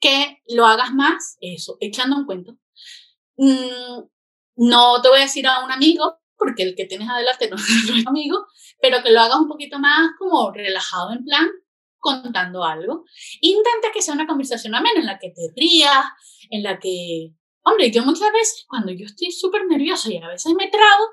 [0.00, 2.56] que lo hagas más, eso, echando un cuento.
[3.36, 4.04] Mm,
[4.56, 8.06] no te voy a decir a un amigo, porque el que tienes adelante no, es
[8.06, 8.46] amigo,
[8.80, 11.48] pero que lo hagas un poquito más como relajado en plan,
[11.98, 13.04] contando algo.
[13.40, 16.04] Intenta que sea una conversación amena en la que te rías,
[16.50, 20.52] en la que, hombre, yo muchas veces cuando yo estoy súper nerviosa y a veces
[20.54, 21.04] me trago,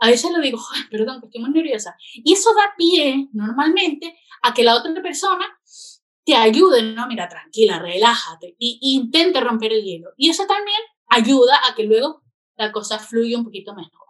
[0.00, 0.58] a veces lo digo,
[0.90, 1.96] perdón, que estoy muy nerviosa.
[2.12, 5.46] Y eso da pie normalmente a que la otra persona
[6.24, 10.10] te ayude, no, mira, tranquila, relájate, e intente romper el hielo.
[10.16, 12.22] Y eso también ayuda a que luego
[12.56, 14.03] la cosa fluya un poquito mejor.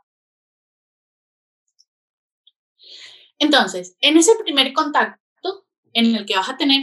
[3.45, 6.83] Entonces, en ese primer contacto en el que vas a tener,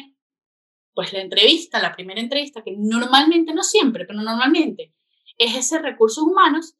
[0.93, 4.93] pues la entrevista, la primera entrevista, que normalmente, no siempre, pero normalmente
[5.37, 6.75] es ese recursos humanos,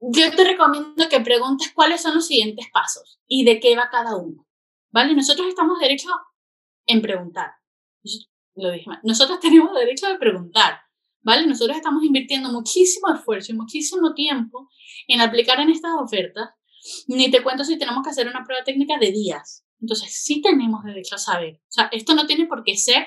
[0.00, 4.16] yo te recomiendo que preguntes cuáles son los siguientes pasos y de qué va cada
[4.16, 4.46] uno.
[4.90, 5.14] ¿Vale?
[5.14, 6.08] Nosotros estamos derecho
[6.86, 7.50] en preguntar.
[8.54, 8.86] Lo dije.
[9.02, 10.80] Nosotros tenemos derecho a preguntar.
[11.22, 11.46] ¿Vale?
[11.46, 14.68] Nosotros estamos invirtiendo muchísimo esfuerzo y muchísimo tiempo
[15.08, 16.50] en aplicar en estas ofertas.
[17.06, 19.64] Ni te cuento si tenemos que hacer una prueba técnica de días.
[19.80, 21.60] Entonces, sí tenemos derecho a saber.
[21.62, 23.06] O sea, esto no tiene por qué ser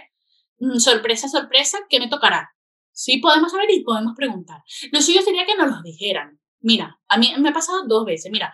[0.59, 2.51] mm, sorpresa, sorpresa, que me tocará.
[2.91, 4.61] Sí podemos saber y podemos preguntar.
[4.91, 6.39] Lo suyo sería que nos lo dijeran.
[6.59, 8.31] Mira, a mí me ha pasado dos veces.
[8.31, 8.53] Mira,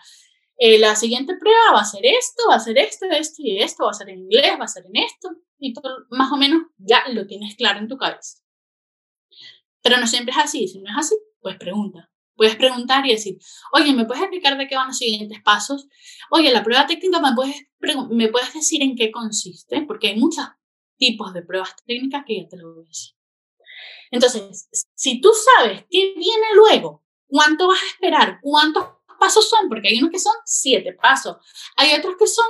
[0.57, 3.85] eh, la siguiente prueba va a ser esto, va a ser esto, esto y esto,
[3.85, 5.29] va a ser en inglés, va a ser en esto.
[5.59, 5.73] Y
[6.09, 8.39] más o menos ya lo tienes claro en tu cabeza.
[9.81, 10.67] Pero no siempre es así.
[10.67, 12.09] Si no es así, pues pregunta.
[12.37, 13.37] Puedes preguntar y decir,
[13.73, 15.87] oye, ¿me puedes explicar de qué van los siguientes pasos?
[16.29, 17.55] Oye, la prueba técnica, ¿me puedes,
[18.11, 19.81] ¿me puedes decir en qué consiste?
[19.81, 20.45] Porque hay muchos
[20.97, 23.15] tipos de pruebas técnicas que ya te lo voy a decir.
[24.11, 28.85] Entonces, si tú sabes qué viene luego, cuánto vas a esperar, cuántos
[29.19, 31.37] pasos son, porque hay unos que son siete pasos,
[31.75, 32.45] hay otros que son,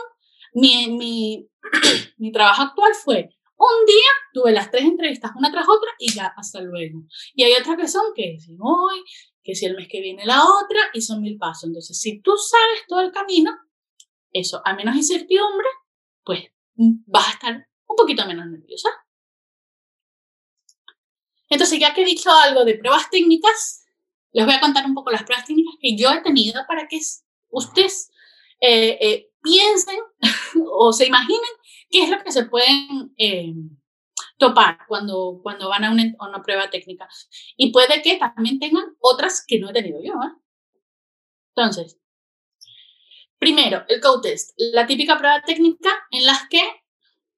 [0.54, 1.50] mi, mi,
[2.17, 6.34] mi trabajo actual fue un día tuve las tres entrevistas una tras otra y ya
[6.38, 7.04] hasta luego.
[7.34, 9.04] Y hay otras que son que si hoy,
[9.48, 11.70] que si el mes que viene la otra y son mil pasos.
[11.70, 13.58] Entonces, si tú sabes todo el camino,
[14.34, 15.68] eso, a menos incertidumbre,
[16.26, 16.44] pues
[16.76, 18.90] vas a estar un poquito menos nerviosa.
[21.48, 23.86] Entonces, ya que he dicho algo de pruebas técnicas,
[24.34, 27.00] les voy a contar un poco las pruebas técnicas que yo he tenido para que
[27.48, 28.12] ustedes
[28.60, 30.00] eh, eh, piensen
[30.74, 31.52] o se imaginen
[31.90, 33.54] qué es lo que se pueden eh,
[34.38, 37.08] topar cuando, cuando van a una, una, prueba técnica.
[37.56, 40.13] Y puede que también tengan otras que no he tenido yo.
[41.56, 42.00] Entonces,
[43.39, 46.62] primero, el code test, la típica prueba técnica en las que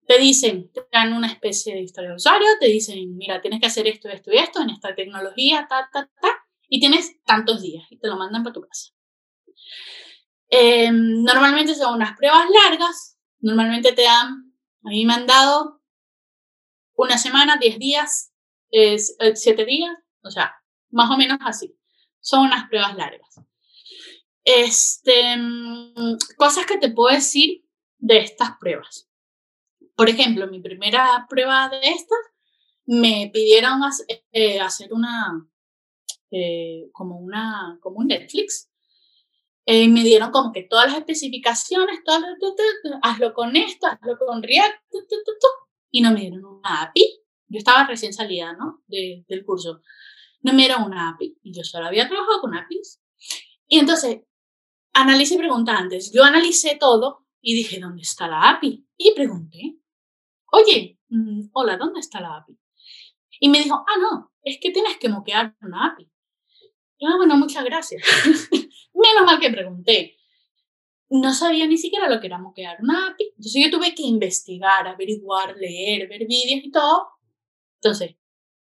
[0.07, 3.67] te dicen, te dan una especie de historia de usuario, te dicen, mira, tienes que
[3.67, 6.29] hacer esto, esto y esto en esta tecnología, ta, ta, ta,
[6.67, 8.91] y tienes tantos días y te lo mandan para tu casa.
[10.49, 14.51] Em, normalmente son unas pruebas largas, normalmente te dan,
[14.83, 15.78] a mí me han dado
[16.99, 18.33] una semana, diez días,
[18.71, 18.97] eh,
[19.35, 20.53] siete días, o sea,
[20.91, 21.75] más o menos así.
[22.19, 23.39] Son unas pruebas largas.
[24.43, 27.63] Este, mm, cosas que te puedo decir
[27.97, 29.09] de estas pruebas.
[29.95, 32.19] Por ejemplo, mi primera prueba de estas,
[32.85, 33.79] me pidieron
[34.31, 35.47] eh, hacer una,
[36.31, 38.69] eh, como una, como un Netflix.
[39.65, 42.23] Eh, me dieron como que todas las especificaciones, todas
[43.03, 44.81] hazlo con esto, hazlo con React,
[45.91, 47.21] y no me dieron una API.
[47.47, 48.83] Yo estaba recién salida, ¿no?
[48.87, 49.81] del curso.
[50.41, 53.01] No me dieron una API, y yo solo había trabajado con APIs.
[53.67, 54.21] Y entonces,
[54.93, 56.11] analicé y pregunta antes.
[56.13, 58.85] Yo analicé todo y dije, ¿dónde está la API?
[58.97, 59.79] Y pregunté
[60.51, 62.57] oye, mm, hola, ¿dónde está la API?
[63.39, 66.09] Y me dijo, ah, no, es que tienes que moquear una API.
[66.97, 68.03] Y, ah, bueno, muchas gracias.
[68.93, 70.17] Menos mal que pregunté.
[71.09, 73.33] No sabía ni siquiera lo que era moquear una API.
[73.37, 77.07] Entonces yo tuve que investigar, averiguar, leer, ver vídeos y todo.
[77.81, 78.15] Entonces,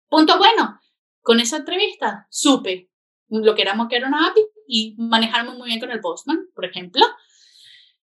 [0.09, 0.79] punto bueno,
[1.21, 2.91] con esa entrevista supe
[3.29, 7.05] lo que era moquear una API y manejarme muy bien con el Postman, por ejemplo.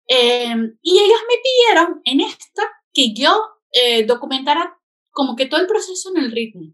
[0.07, 2.63] Em, y ellos me pidieron en esta
[2.93, 4.79] que yo eh, documentara
[5.11, 6.73] como que todo el proceso en el ritmo.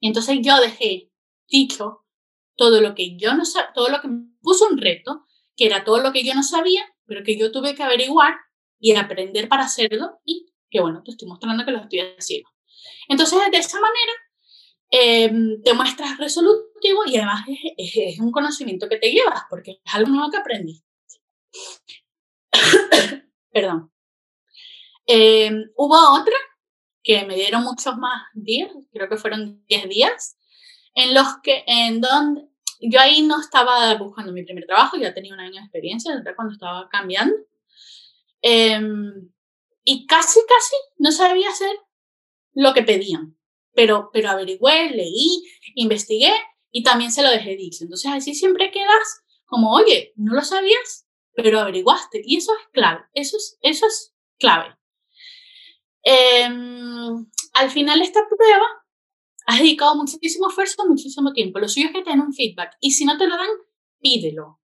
[0.00, 1.10] Y entonces yo dejé
[1.48, 2.04] dicho
[2.56, 5.98] todo lo que yo no todo lo que me puso un reto, que era todo
[5.98, 8.34] lo que yo no sabía, pero que yo tuve que averiguar
[8.78, 12.50] y aprender para hacerlo y que bueno, te estoy mostrando que lo estoy haciendo.
[13.08, 14.12] Entonces, de esa manera,
[14.90, 20.10] em, te muestras resolutivo y además es, un conocimiento que te llevas porque es algo
[20.10, 20.86] nuevo que aprendiste.
[23.52, 23.92] Perdón.
[25.06, 26.34] Eh, hubo otra
[27.02, 30.36] que me dieron muchos más días, creo que fueron 10 días,
[30.94, 32.48] en los que, en donde,
[32.80, 36.54] yo ahí no estaba buscando mi primer trabajo, ya tenía un año de experiencia, cuando
[36.54, 37.36] estaba cambiando.
[38.42, 39.30] Em,
[39.84, 41.76] y casi, casi no sabía hacer
[42.54, 43.36] lo que pedían,
[43.74, 46.32] pero, pero averigüé, leí, investigué
[46.70, 47.84] y también se lo dejé dicho.
[47.84, 52.22] Entonces así siempre quedas como, oye, no lo sabías, pero averiguaste.
[52.24, 54.76] Y eso es clave, eso es, eso es clave.
[56.02, 58.66] Em, al final esta prueba
[59.46, 61.58] has dedicado muchísimo esfuerzo, muchísimo tiempo.
[61.58, 62.76] Lo suyo es que te den un feedback.
[62.80, 63.48] Y si no te lo dan,
[64.00, 64.60] pídelo.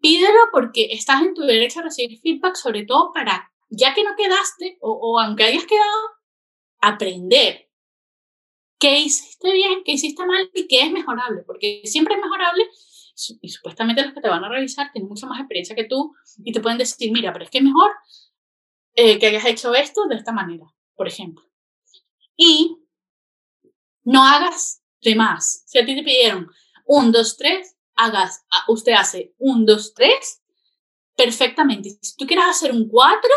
[0.00, 4.16] Pídelo porque estás en tu derecho a recibir feedback, sobre todo para, ya que no
[4.16, 6.00] quedaste, o, o aunque hayas quedado,
[6.80, 7.68] aprender
[8.78, 11.42] qué hiciste bien, qué hiciste mal y qué es mejorable.
[11.46, 12.68] Porque siempre es mejorable
[13.40, 16.52] y supuestamente los que te van a revisar tienen mucha más experiencia que tú y
[16.52, 17.92] te pueden decir, mira, pero es que es mejor
[18.94, 21.44] eh, que hayas hecho esto de esta manera por ejemplo.
[22.36, 22.78] Y
[24.04, 25.62] no hagas de más.
[25.66, 26.50] Si a ti te pidieron
[26.86, 30.42] un, dos, tres, hagas, usted hace un, dos, tres,
[31.16, 31.90] perfectamente.
[32.00, 33.30] Si tú quieres hacer un cuatro,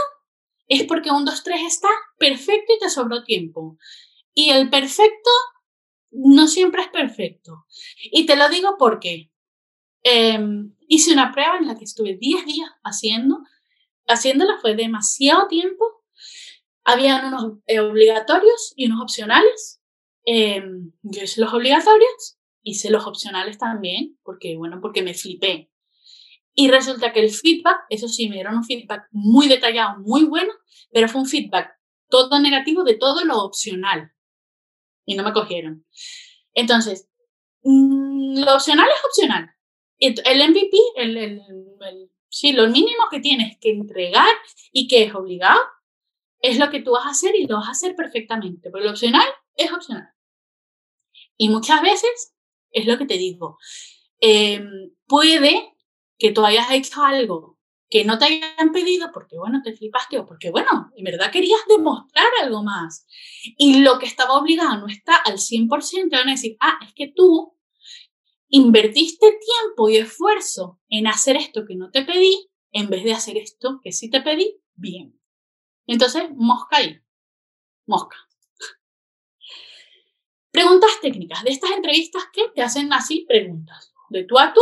[0.68, 3.78] es porque un, dos, tres está perfecto y te sobró tiempo.
[4.34, 5.30] Y el perfecto
[6.11, 7.66] no siempre es perfecto.
[8.11, 9.32] Y te lo digo porque
[10.03, 13.39] em, hice una prueba en la que estuve 10 días haciendo,
[14.07, 16.03] haciéndola fue demasiado tiempo.
[16.84, 19.74] Habían unos eh, obligatorios y unos opcionales.
[20.26, 25.71] Em, yo hice los obligatorios, hice los opcionales también, porque, bueno, porque me flipé.
[26.53, 30.51] Y resulta que el feedback, eso sí, me dieron un feedback muy detallado, muy bueno,
[30.91, 31.76] pero fue un feedback
[32.09, 34.11] todo negativo de todo lo opcional.
[35.05, 35.86] Y no me cogieron.
[36.53, 37.09] Entonces,
[37.63, 39.51] mm, lo opcional es opcional.
[39.99, 41.41] El MVP, el,
[42.30, 44.34] sí, lo mínimo que tienes que entregar
[44.71, 45.59] y que es obligado,
[46.39, 48.69] es lo que tú vas a hacer y lo vas a hacer perfectamente.
[48.71, 50.14] Pero lo opcional es opcional.
[51.38, 52.34] Y muchas veces
[52.72, 53.58] es lo que te digo.
[54.20, 55.74] Em, puede
[56.18, 57.56] que tú hayas hecho algo
[57.90, 61.60] que no te hayan pedido porque, bueno, te flipaste o porque, bueno, en verdad querías
[61.68, 63.06] demostrar algo más.
[63.58, 66.94] Y lo que estaba obligado no está al 100%, te van a decir, ah, es
[66.94, 67.56] que tú
[68.50, 73.38] invertiste tiempo y esfuerzo en hacer esto que no te pedí en vez de hacer
[73.38, 75.20] esto que sí te pedí bien.
[75.88, 77.00] Entonces, mosca ahí.
[77.86, 78.18] Mosca.
[80.56, 84.62] Preguntas técnicas de estas entrevistas que te hacen así preguntas de tú a tú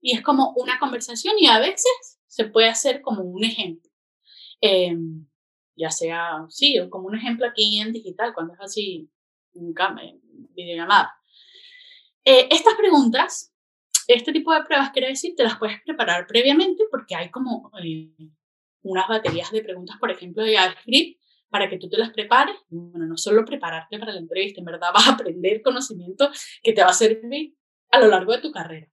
[0.00, 3.90] y es como una conversación y a veces se puede hacer como un ejemplo.
[4.60, 5.26] Em,
[5.74, 9.10] ya sea, sí, como un ejemplo aquí en digital, cuando es así,
[9.54, 9.74] un
[10.54, 11.12] videollamada.
[12.24, 13.52] Eh, estas preguntas,
[14.06, 18.14] este tipo de pruebas, quiero decir, te las puedes preparar previamente porque hay como eh,
[18.82, 21.20] unas baterías de preguntas, por ejemplo, de JavaScript,
[21.54, 22.56] para que tú te las prepares.
[22.68, 26.28] Bueno, no solo prepararte para la entrevista, en verdad vas a aprender conocimiento
[26.64, 27.54] que te va a servir
[27.92, 28.88] a lo largo de tu carrera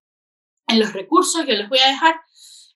[0.68, 2.22] en los recursos, yo les voy a dejar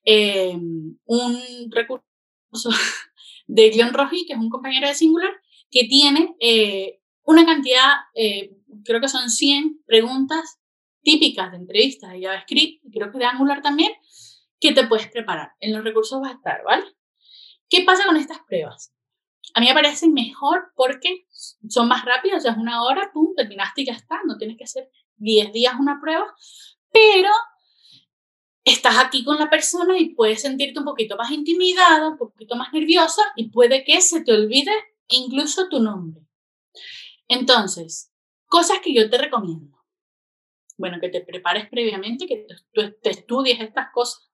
[0.06, 0.58] eh,
[1.06, 2.70] un recurso
[3.46, 5.32] de John Roji, que es un compañero de Singular,
[5.70, 10.60] que tiene eh, una cantidad, eh, creo que son 100 preguntas
[11.04, 13.92] típicas de entrevistas de JavaScript, y creo que de Angular también,
[14.60, 15.52] que te puedes preparar.
[15.60, 16.86] En los recursos va a estar, ¿vale?
[17.70, 18.95] ¿Qué pasa con estas pruebas?
[19.56, 21.26] A mí me parecen mejor porque
[21.70, 24.66] son más rápidas, sea, es una hora, pum, terminaste y ya está, no tienes que
[24.66, 26.26] hacer 10 días una prueba,
[26.92, 27.30] pero
[28.66, 32.74] estás aquí con la persona y puedes sentirte un poquito más intimidada, un poquito más
[32.74, 34.74] nerviosa y puede que se te olvide
[35.08, 36.22] incluso tu nombre.
[37.30, 38.12] Entonces,
[38.48, 39.78] cosas que yo te recomiendo.
[40.78, 44.30] Bueno, que te prepares previamente, que tú te estudies estas cosas.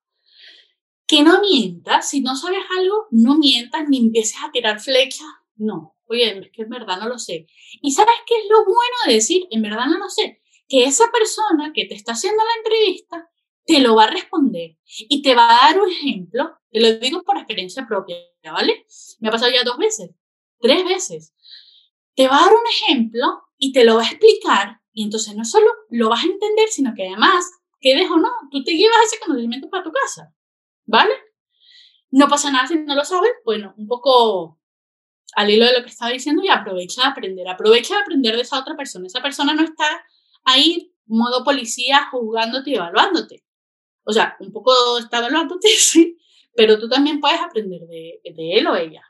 [1.11, 5.27] Que no mientas, si no sabes algo, no mientas ni empieces a tirar flechas.
[5.57, 7.47] No, oye, es que en verdad no lo sé.
[7.81, 10.41] ¿Y sabes qué es lo bueno de decir, en verdad no lo sé?
[10.69, 13.29] Que esa persona que te está haciendo la entrevista
[13.65, 17.23] te lo va a responder y te va a dar un ejemplo, te lo digo
[17.23, 18.85] por experiencia propia, ¿vale?
[19.19, 20.11] Me ha pasado ya dos veces,
[20.61, 21.33] tres veces.
[22.15, 25.43] Te va a dar un ejemplo y te lo va a explicar y entonces no
[25.43, 27.51] solo lo vas a entender, sino que además,
[27.81, 30.33] quedes o no, tú te llevas ese conocimiento para tu casa,
[30.85, 31.13] ¿vale?
[32.11, 34.59] No pasa nada si no lo sabes, bueno, un poco
[35.35, 38.41] al hilo de lo que estaba diciendo y aprovecha de aprender, aprovecha de aprender de
[38.41, 39.07] esa otra persona.
[39.07, 39.85] Esa persona no está
[40.43, 43.43] ahí modo policía juzgándote y evaluándote.
[44.03, 46.17] O sea, un poco está evaluándote, sí,
[46.55, 49.03] pero tú también puedes aprender de, él o ella.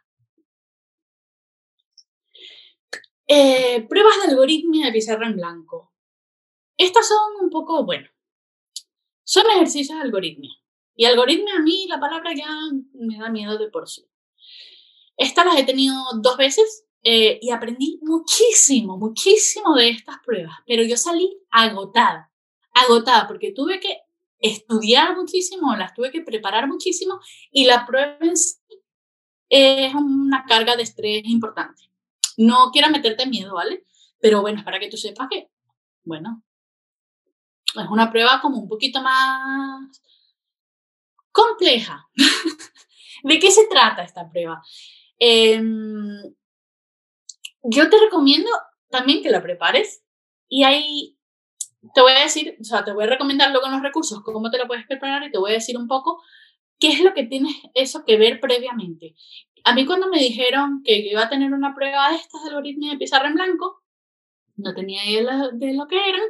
[3.27, 5.93] Eh, pruebas de algoritmia de pizarra en blanco.
[6.77, 8.09] Estas son un poco, bueno,
[9.23, 10.51] son ejercicios de algoritmia.
[11.01, 12.47] Y algoritmia a mí la palabra ya
[12.93, 14.07] me da miedo de por sí.
[15.17, 20.83] Estas las he tenido dos veces eh, y aprendí muchísimo, muchísimo de estas pruebas, pero
[20.83, 22.31] yo salí agotada,
[22.75, 24.01] agotada, porque tuve que
[24.37, 28.59] estudiar muchísimo, las tuve que preparar muchísimo y la prueba en sí
[29.49, 31.81] es una carga de estrés importante.
[32.37, 33.85] No quiero meterte miedo, ¿vale?
[34.19, 35.49] Pero bueno, es para que tú sepas que,
[36.03, 36.43] bueno,
[37.73, 39.99] es una prueba como un poquito más
[41.31, 42.07] compleja.
[43.23, 44.61] ¿De qué se trata esta prueba?
[45.19, 46.21] Em,
[47.63, 48.49] yo te recomiendo
[48.89, 50.03] también que la prepares
[50.47, 51.17] y hay
[51.93, 54.51] te voy a decir, o sea, te voy a recomendar luego en los recursos cómo
[54.51, 56.21] te lo puedes preparar y te voy a decir un poco
[56.79, 59.15] qué es lo que tienes eso que ver previamente.
[59.63, 62.91] A mí cuando me dijeron que iba a tener una prueba de estas de algoritmo
[62.91, 63.83] de pizarra en blanco,
[64.57, 66.21] no tenía idea de lo que eran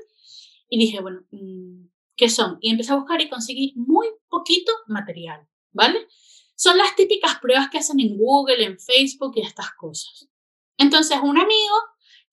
[0.70, 1.88] y dije, bueno, mm,
[2.22, 2.60] ¿qué son?
[2.62, 6.08] Y empecé a buscar y conseguí muy poquito material, ¿vale?
[6.56, 10.30] Son las típicas pruebas que hacen en Google, en Facebook y estas cosas.
[10.78, 11.76] Entonces, un amigo,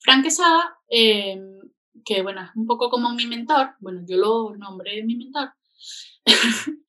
[0.01, 1.41] Frank Quesada, eh,
[2.05, 5.55] que bueno, es un poco como mi mentor, bueno, yo lo nombré mi mentor,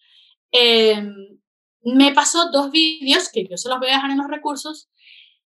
[0.52, 1.39] em,
[1.84, 4.89] me pasó dos vídeos que yo se los voy a dejar en los recursos,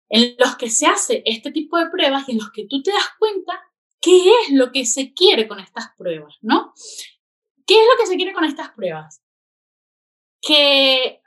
[0.10, 2.92] en los que se hace este tipo de pruebas y en los que tú te
[2.92, 3.60] das cuenta
[4.00, 6.74] qué es lo que se quiere con estas pruebas, ¿no?
[7.72, 9.24] ¿Qué es lo que se quiere con estas pruebas?
[10.42, 11.22] Que,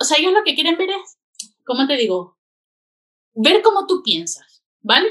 [0.00, 1.18] o sea, ellos lo que quieren ver es,
[1.64, 2.38] ¿cómo te digo?
[3.34, 5.08] Ver cómo tú piensas, ¿vale?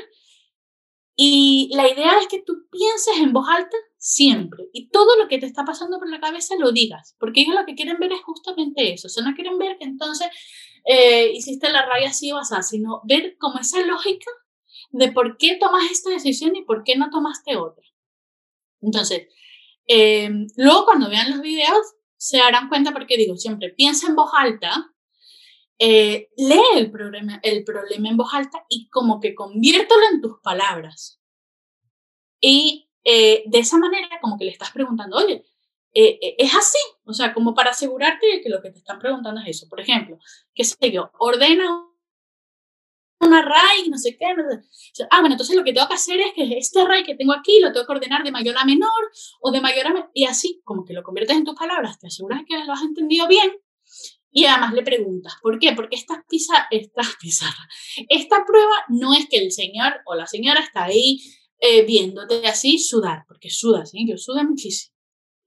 [1.14, 5.40] Y la idea es que tú pienses en voz alta siempre y todo lo que
[5.40, 8.22] te está pasando por la cabeza lo digas, porque ellos lo que quieren ver es
[8.22, 10.30] justamente eso, o sea, no quieren ver que entonces
[10.86, 14.32] eh, hiciste la raya así o así, sino ver como esa lógica
[14.92, 17.84] de por qué tomas esta decisión y por qué no tomaste otra.
[18.80, 19.28] Entonces,
[19.88, 24.32] eh, luego cuando vean los videos se darán cuenta porque digo siempre, piensa en voz
[24.34, 24.92] alta,
[25.80, 30.40] eh, lee el problema, el problema en voz alta y como que conviértelo en tus
[30.42, 31.22] palabras.
[32.42, 35.46] Y eh, de esa manera como que le estás preguntando, oye,
[35.94, 39.48] es así, o sea, como para asegurarte de que lo que te están preguntando es
[39.48, 39.68] eso.
[39.68, 40.20] Por ejemplo,
[40.54, 41.88] qué sé yo, ordena
[43.20, 44.26] un array, no sé qué.
[45.10, 47.60] Ah, bueno, entonces lo que tengo que hacer es que este array que tengo aquí
[47.60, 49.12] lo tengo que ordenar de mayor a menor
[49.42, 50.12] o de mayor a menor.
[50.14, 53.28] Y así, como que lo conviertes en tus palabras, te aseguras que lo has entendido
[53.28, 53.52] bien.
[54.32, 55.74] Y además le preguntas, ¿por qué?
[55.74, 57.68] Porque esta pizarra, esta pizarra,
[58.10, 61.20] esta prueba no es que el señor o la señora está ahí
[61.60, 64.06] eh, viéndote así sudar, porque sudas, ¿eh?
[64.08, 64.94] yo sudo muchísimo.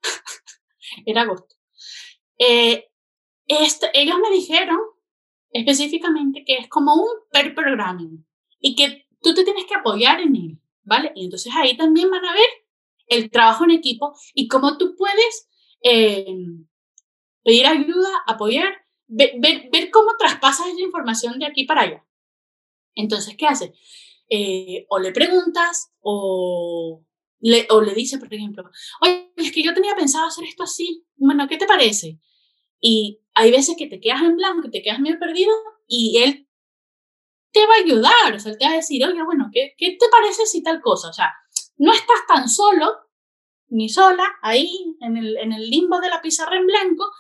[1.07, 1.55] Era agosto.
[2.37, 2.89] Eh,
[3.47, 4.79] este, ellos me dijeron
[5.53, 8.27] específicamente que es como un per programming
[8.61, 11.13] y que tú te tienes que apoyar en él, ¿vale?
[11.15, 12.49] Y entonces ahí también van a ver
[13.07, 15.49] el trabajo en equipo y cómo tú puedes
[15.83, 16.25] eh,
[17.43, 18.73] pedir ayuda, apoyar,
[19.07, 22.07] ver, ver, cómo traspasas esa información de aquí para allá.
[22.95, 23.71] Entonces, ¿qué haces?
[24.29, 27.05] Eh, o le preguntas o
[27.41, 28.65] le, o le dices, por ejemplo,
[29.03, 32.21] oye, es que yo tenía pensado hacer esto así, bueno, ¿qué te parece?
[32.81, 35.51] Y hay veces que te quedas en blanco, que te quedas medio perdido
[35.87, 36.47] y él
[37.53, 40.07] te va a ayudar, o sea, te va a decir, oye, bueno, ¿qué, ¿qué te
[40.11, 41.09] parece si tal cosa?
[41.09, 41.33] O sea,
[41.79, 42.93] no estás tan solo
[43.69, 47.11] ni sola ahí en el, en el limbo de la pizarra en blanco,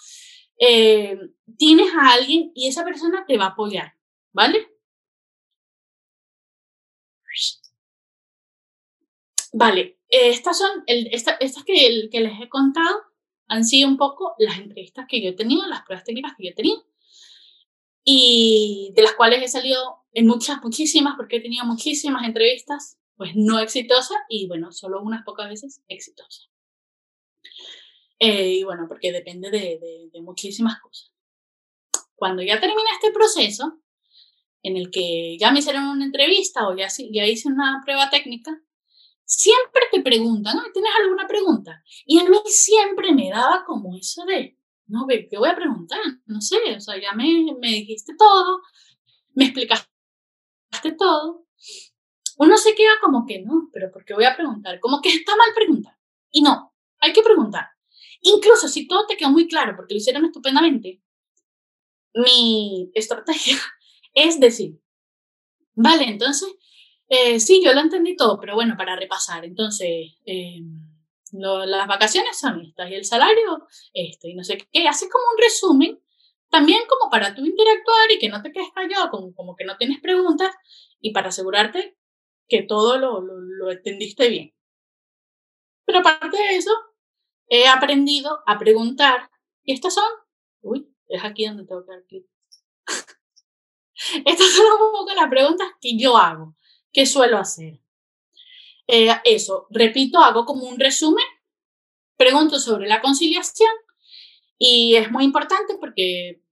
[0.58, 1.18] eh,
[1.56, 3.94] tienes a alguien y esa persona te va a apoyar,
[4.32, 4.68] ¿vale?
[9.52, 13.09] Vale, estas son, el, estas que, que les he contado
[13.50, 16.50] han sido un poco las entrevistas que yo he tenido, las pruebas técnicas que yo
[16.50, 16.86] he tenido,
[18.04, 23.32] y de las cuales he salido en muchas, muchísimas, porque he tenido muchísimas entrevistas, pues
[23.34, 26.48] no exitosas, y bueno, solo unas pocas veces exitosas.
[28.20, 31.12] Eh, y bueno, porque depende de, de, muchísimas cosas.
[32.14, 33.80] Cuando ya termina este proceso,
[34.62, 38.62] en el que ya me hicieron una entrevista o ya, ya hice una prueba técnica,
[39.30, 40.62] siempre te preguntan, ¿no?
[40.72, 41.84] ¿Tienes alguna pregunta?
[42.04, 44.58] Y a mí siempre me daba como eso de,
[44.88, 46.00] no, ¿qué voy a preguntar?
[46.26, 48.60] No sé, o sea, ya me, me dijiste todo,
[49.34, 49.86] me explicaste
[50.98, 51.46] todo.
[52.38, 54.80] Uno se queda como que no, pero ¿por qué voy a preguntar?
[54.80, 55.96] Como que está mal preguntar.
[56.32, 57.68] Y no, hay que preguntar.
[58.22, 61.00] Incluso si todo te quedó muy claro, porque lo hicieron estupendamente,
[62.14, 63.56] mi estrategia
[64.14, 64.80] es decir,
[65.74, 66.52] vale, entonces
[67.10, 69.44] eh, sí, yo lo entendí todo, pero bueno, para repasar.
[69.44, 70.60] Entonces, eh,
[71.32, 74.86] las vacaciones son estas y el salario esto y no sé qué.
[74.86, 76.00] Haces como un resumen,
[76.50, 79.76] también como para tú interactuar y que no te quedes callado, como, como que no
[79.76, 80.54] tienes preguntas
[81.00, 81.96] y para asegurarte
[82.48, 84.54] que todo lo, lo, lo entendiste bien.
[85.84, 86.72] Pero aparte de eso,
[87.48, 89.30] he aprendido a preguntar
[89.64, 90.08] y estas son,
[90.62, 92.26] uy, es aquí donde tengo que dar clic.
[94.24, 96.54] Estas son un poco las preguntas que yo hago.
[96.92, 97.80] ¿Qué suelo hacer?
[98.86, 101.24] Eh, eso, repito, hago como un resumen,
[102.16, 103.70] pregunto sobre la conciliación
[104.58, 106.42] y es muy importante porque,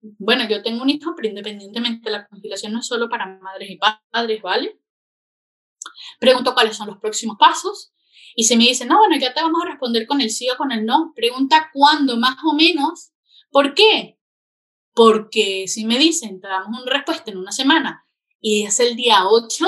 [0.00, 3.80] bueno, yo tengo un hijo, pero independientemente la conciliación no es solo para madres y
[4.10, 4.78] padres, ¿vale?
[6.20, 7.92] Pregunto cuáles son los próximos pasos
[8.36, 10.56] y si me dicen, no, bueno, ya te vamos a responder con el sí o
[10.56, 13.12] con el no, pregunta cuándo más o menos.
[13.50, 14.20] ¿Por qué?
[14.94, 18.06] Porque si me dicen, te damos una respuesta en una semana
[18.42, 19.64] y es el día 8,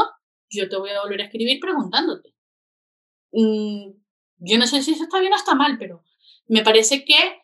[0.50, 2.34] yo te voy a volver a escribir preguntándote.
[3.32, 3.92] Mm,
[4.38, 6.02] yo no sé si eso está bien o está mal, pero
[6.48, 7.42] me parece que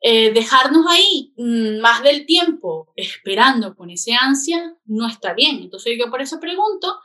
[0.00, 5.56] eh, dejarnos ahí mm, más del tiempo esperando con ese ansia no está bien.
[5.56, 7.00] Entonces yo por eso pregunto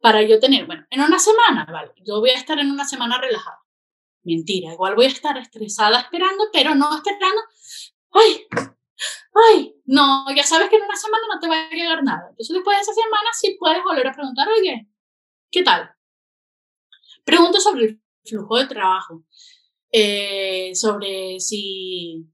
[0.00, 3.20] para yo tener, bueno, en una semana, vale, yo voy a estar en una semana
[3.20, 3.58] relajada.
[4.22, 7.40] Mentira, igual voy a estar estresada esperando, pero no esperando,
[8.12, 8.46] ay,
[9.50, 12.28] ay, no, ya sabes que en una semana no te va a llegar nada.
[12.30, 14.88] Entonces después de esa semana sí puedes volver a preguntar, oye,
[15.50, 15.90] ¿qué tal?
[17.24, 19.24] Pregunto sobre el flujo de trabajo,
[19.90, 22.26] eh, sobre si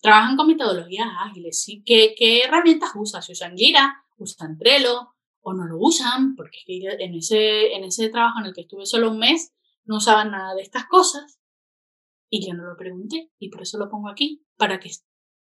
[0.00, 1.82] trabajan con metodologías ágiles, ¿sí?
[1.84, 3.22] ¿Qué, ¿qué herramientas usan?
[3.22, 8.40] Si usan Gira, usan Trello o no lo usan, porque en ese, en ese trabajo
[8.40, 9.52] en el que estuve solo un mes
[9.84, 11.38] no usaban nada de estas cosas
[12.30, 14.90] y yo no lo pregunté y por eso lo pongo aquí, para que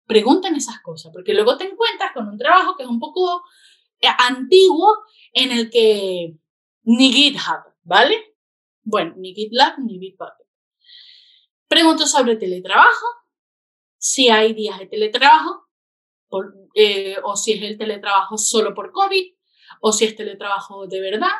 [0.05, 3.43] pregunten esas cosas, porque luego te encuentras con un trabajo que es un poco
[3.99, 6.35] eh, antiguo en el que
[6.83, 8.35] ni GitHub, ¿vale?
[8.83, 10.47] Bueno, ni GitLab ni Bitbucket.
[11.67, 13.07] Pregunto sobre teletrabajo,
[13.97, 15.65] si hay días de teletrabajo,
[16.75, 19.33] eh, o si es el teletrabajo solo por COVID,
[19.81, 21.33] o si es teletrabajo de verdad.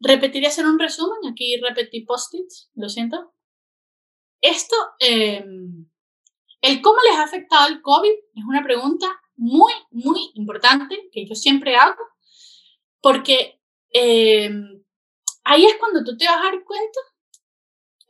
[0.00, 3.34] Repetiré hacer un resumen, aquí repetí post-its, lo siento.
[4.40, 5.88] Esto, em,
[6.62, 9.06] el cómo les ha afectado el COVID es una pregunta
[9.36, 12.00] muy, muy importante que yo siempre hago,
[13.00, 13.60] porque
[13.90, 14.82] em,
[15.44, 17.00] ahí es cuando tú te vas a dar cuenta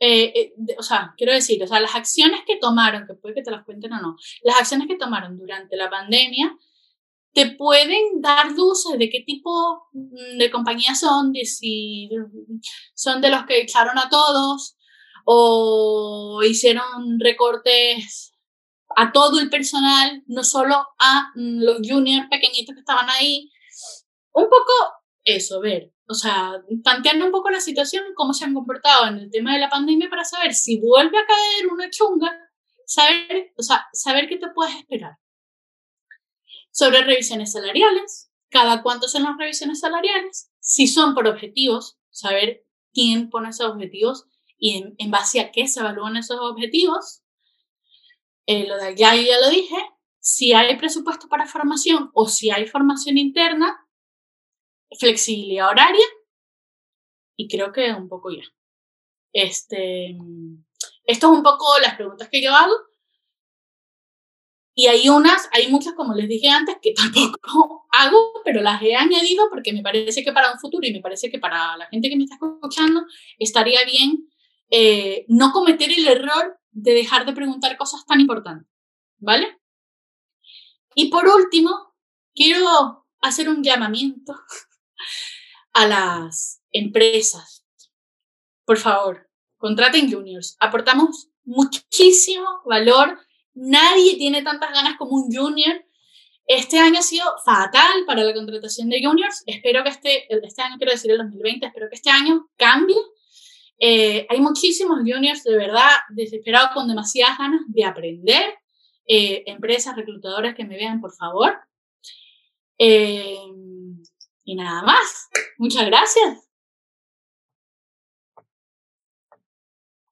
[0.05, 3.41] eh, eh, o sea, quiero decir, o sea, las acciones que tomaron, que puede que
[3.41, 6.57] te las cuenten o no, las acciones que tomaron durante la pandemia
[7.31, 12.09] te pueden dar luces de qué tipo mm, de compañías son, de si
[12.93, 14.77] son de los que echaron a todos
[15.25, 18.32] o hicieron recortes
[18.95, 23.51] a todo el personal, no solo a mm, los juniors pequeñitos que estaban ahí.
[24.33, 24.71] Un poco
[25.23, 29.31] eso, ver o sea, planteando un poco la situación, cómo se han comportado en el
[29.31, 32.31] tema de la pandemia para saber si vuelve a caer una chunga,
[32.85, 35.17] saber, o sea, saber qué te puedes esperar.
[36.71, 42.63] Sobre revisiones salariales, cada cuánto son las revisiones salariales, si son por objetivos, saber
[42.93, 44.25] quién pone esos objetivos
[44.57, 47.22] y en, base a qué se evalúan esos objetivos.
[48.45, 49.75] Eh, lo de allá ya lo dije,
[50.19, 53.87] si hay presupuesto para formación o si hay formación interna,
[54.99, 56.05] flexibilidad horaria
[57.37, 58.43] y creo que un poco ya.
[59.33, 60.15] Este,
[61.05, 62.73] esto es un poco las preguntas que yo hago.
[64.75, 68.95] Y hay unas, hay muchas, como les dije antes, que tampoco hago, pero las he
[68.95, 72.09] añadido porque me parece que para un futuro y me parece que para la gente
[72.09, 73.03] que me está escuchando
[73.37, 74.29] estaría bien
[74.69, 78.67] eh, no cometer el error de dejar de preguntar cosas tan importantes.
[79.17, 79.59] ¿Vale?
[80.95, 81.95] Y por último,
[82.35, 84.35] quiero hacer un llamamiento
[85.73, 87.65] a las empresas.
[88.65, 90.57] Por favor, contraten juniors.
[90.59, 93.19] Aportamos muchísimo valor.
[93.53, 95.85] Nadie tiene tantas ganas como un junior.
[96.45, 99.43] Este año ha sido fatal para la contratación de juniors.
[99.45, 102.97] Espero que este, este año, quiero decir el 2020, espero que este año cambie.
[103.85, 108.57] Eh, hay muchísimos juniors de verdad desesperados con demasiadas ganas de aprender.
[109.05, 111.59] Eh, empresas, reclutadores que me vean, por favor.
[112.77, 113.35] Eh,
[114.45, 115.27] y nada más.
[115.57, 116.47] Muchas gracias.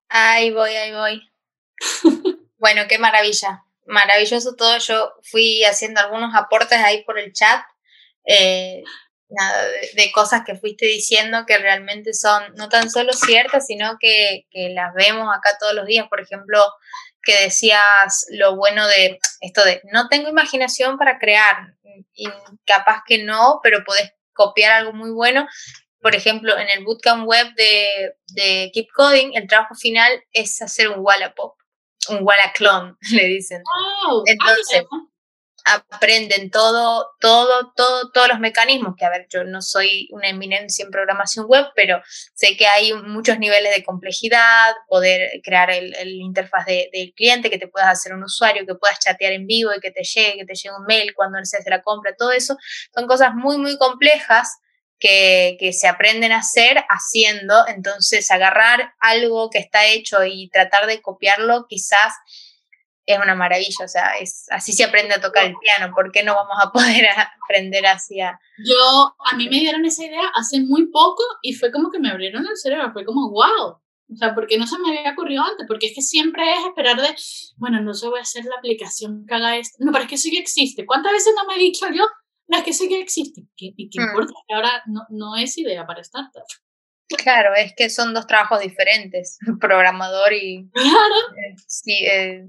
[0.10, 1.32] Ahí voy, ahí voy.
[2.58, 3.64] bueno, qué maravilla.
[3.86, 4.80] Maravilloso todo.
[4.80, 7.64] Yo fui haciendo algunos aportes ahí por el chat.
[8.26, 8.84] Eh,
[9.96, 14.70] de, cosas que fuiste diciendo que realmente son no tan solo ciertas, sino que, que
[14.70, 16.08] las vemos acá todos los días.
[16.10, 16.60] Por ejemplo,
[17.24, 21.76] que decías lo bueno de esto de no tengo imaginación para crear,
[22.14, 22.28] y
[22.66, 25.48] capaz que no, pero podés copiar algo muy bueno.
[26.02, 30.90] Por ejemplo, en el bootcamp web de, de Keep Coding, el trabajo final es hacer
[30.90, 31.56] un Wallapop,
[32.10, 33.64] un Wallaclone, le dicen.
[34.26, 34.84] Entonces,
[35.66, 40.84] aprenden todo, todo, todo, todos los mecanismos, que a ver, yo no soy una eminencia
[40.84, 42.02] en programación web, pero
[42.34, 47.50] sé que hay muchos niveles de complejidad, poder crear el, el interfaz de, del cliente,
[47.50, 50.38] que te puedas hacer un usuario, que puedas chatear en vivo y que te llegue,
[50.38, 52.58] que te llegue un mail cuando se hace la compra, todo eso,
[52.94, 54.58] son cosas muy, muy complejas
[55.00, 60.86] que, que, se aprenden a hacer haciendo, entonces agarrar algo que está hecho y tratar
[60.86, 62.14] de copiarlo quizás
[63.06, 66.24] es una maravilla, o sea, es, así se aprende a tocar el piano, ¿por qué
[66.24, 67.06] no vamos a poder
[67.44, 68.40] aprender así a...
[68.64, 72.10] Yo, a mí me dieron esa idea hace muy poco y fue como que me
[72.10, 73.82] abrieron el cerebro, fue como, wow,
[74.12, 75.66] o sea, ¿por qué no se me había ocurrido antes?
[75.68, 77.16] Porque es que siempre es esperar de,
[77.58, 79.78] bueno, no se voy a hacer la aplicación que haga esto.
[79.80, 80.86] No, pero es que sí que existe.
[80.86, 82.04] ¿Cuántas veces no me he dicho yo?
[82.48, 83.44] No, es que sí que existe.
[83.56, 84.04] ¿Qué, ¿Y qué mm.
[84.04, 84.34] importa?
[84.48, 86.44] Que ahora no, no es idea para startup.
[87.08, 90.70] Claro, es que son dos trabajos diferentes, programador y...
[90.74, 91.16] Claro.
[91.38, 92.48] Eh, sí, eh,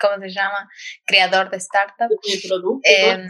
[0.00, 0.68] ¿cómo se llama?
[1.06, 2.08] Creador de startup.
[2.84, 3.26] Eh,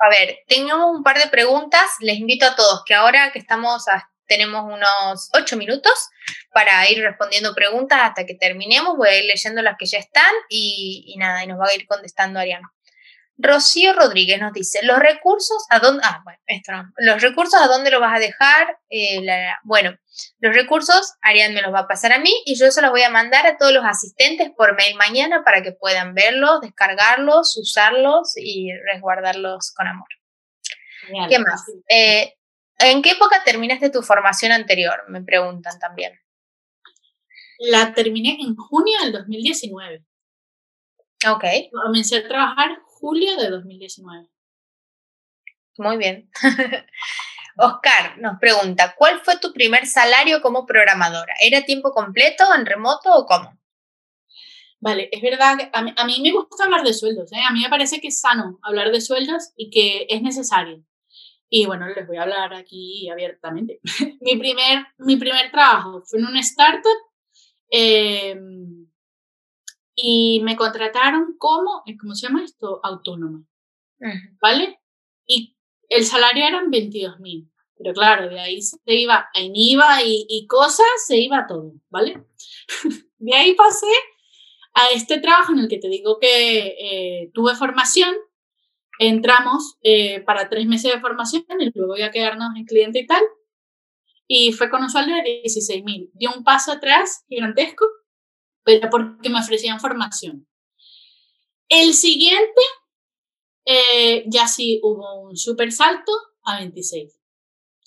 [0.00, 1.88] a ver, tengo un par de preguntas.
[2.00, 3.84] Les invito a todos que ahora que estamos,
[4.26, 5.92] tenemos unos ocho minutos
[6.52, 8.96] para ir respondiendo preguntas hasta que terminemos.
[8.96, 11.74] Voy a ir leyendo las que ya están y, y nada, y nos va a
[11.74, 12.68] ir contestando Ariano.
[13.38, 16.02] Rocío Rodríguez nos dice, los recursos, ¿a dónde?
[16.04, 16.92] Ah, bueno, esto no.
[16.96, 18.78] Los recursos, ¿a dónde los vas a dejar?
[18.90, 19.24] Eh,
[19.62, 19.96] bueno,
[20.40, 23.02] los recursos, Arián me los va a pasar a mí y yo se los voy
[23.02, 28.32] a mandar a todos los asistentes por mail mañana para que puedan verlos, descargarlos, usarlos
[28.36, 30.08] y resguardarlos con amor.
[31.28, 31.64] ¿Qué más?
[31.88, 32.34] Eh,
[32.80, 35.04] ¿En qué época terminaste tu formación anterior?
[35.08, 36.18] Me preguntan también.
[37.60, 40.04] La terminé en junio del 2019.
[41.28, 41.44] Ok.
[41.72, 44.28] Comencé a trabajar julio de 2019.
[45.78, 46.30] Muy bien.
[47.56, 51.34] Oscar nos pregunta, ¿cuál fue tu primer salario como programadora?
[51.40, 53.58] ¿Era tiempo completo, en remoto o cómo?
[54.80, 57.40] Vale, es verdad que a mí, me gusta hablar de sueldos, ¿eh?
[57.44, 60.84] a mí me parece que es sano hablar de sueldos y que es necesario.
[61.50, 63.80] Y bueno, les voy a hablar aquí abiertamente.
[64.20, 66.98] mi, primer, mi primer trabajo fue en una startup
[67.70, 68.86] em,
[70.00, 72.78] y me contrataron como, ¿cómo se llama esto?
[72.84, 73.44] Autónoma.
[74.40, 74.78] ¿Vale?
[75.26, 75.56] Y
[75.88, 77.50] el salario eran 22 mil.
[77.76, 82.24] Pero claro, de ahí se iba en IVA y, cosas, se iba todo, ¿vale?
[83.18, 83.86] de ahí pasé
[84.74, 88.14] a este trabajo en el que te digo que eh, tuve formación.
[89.00, 93.06] Entramos eh, para tres meses de formación y luego voy a quedarnos en cliente y
[93.06, 93.22] tal.
[94.28, 96.10] Y fue con un sueldo de 16 mil.
[96.14, 97.84] Dio un paso atrás gigantesco,
[98.64, 100.46] pero porque me ofrecían formación.
[101.68, 102.60] El siguiente
[103.64, 106.12] eh, ya sí hubo un super salto
[106.44, 107.20] a 26.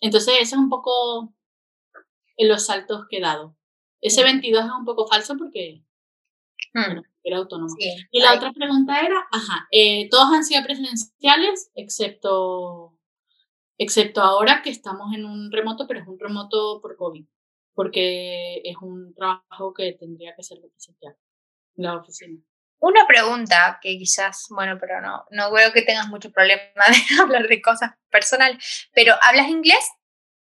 [0.02, 1.34] Entonces, eso es un poco
[2.38, 3.56] en los saltos que he dado.
[4.02, 5.84] Ese 22 es un poco falso porque
[6.74, 7.02] hmm.
[7.24, 7.74] era autónomo.
[8.12, 12.98] y la otra pregunta era, ajá, eh, todos han sido presenciales excepto,
[13.78, 17.26] excepto ahora que estamos en un remoto, pero es un remoto por COVID,
[17.74, 21.16] porque es un trabajo que tendría que ser presencial
[21.78, 22.42] en la oficina.
[22.80, 27.48] Una pregunta que quizás, bueno, pero no, no veo que tengas mucho problema de hablar
[27.48, 29.86] de cosas personales, pero ¿hablas inglés?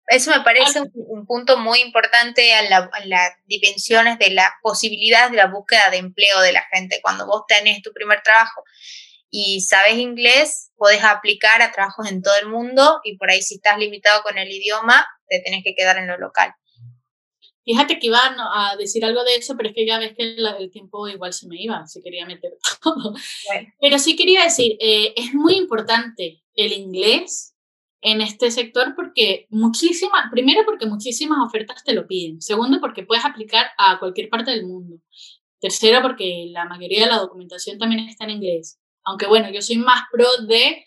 [0.08, 5.48] Eso me parece un, punto muy importante en, las dimensiones de la posibilidad de la
[5.48, 7.00] búsqueda de empleo de la gente.
[7.02, 8.64] Cuando vos tenés tu primer trabajo
[9.28, 13.56] y sabes inglés, podés aplicar a trabajos en todo el mundo y por ahí si
[13.56, 16.54] estás limitado con el idioma, te tenés que quedar en lo local.
[17.68, 20.70] Fíjate que iba a decir algo de eso, pero es que ya ves que el,
[20.70, 23.12] tiempo igual se me iba, se quería meter todo.
[23.78, 27.54] Pero sí quería decir, eh, es muy importante el inglés
[28.00, 33.26] en este sector porque muchísimas, primero porque muchísimas ofertas te lo piden, segundo porque puedes
[33.26, 35.02] aplicar a cualquier parte del mundo,
[35.60, 39.76] tercero porque la mayoría de la documentación también está en inglés, aunque bueno, yo soy
[39.76, 40.86] más pro de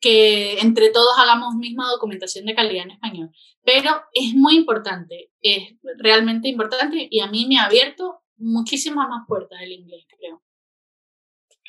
[0.00, 3.30] que entre todos hagamos misma documentación de calidad en español.
[3.62, 9.26] Pero es muy importante, es realmente importante y a mí me ha abierto muchísimas más
[9.28, 10.42] puertas el inglés, creo.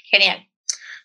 [0.10, 0.48] Genial.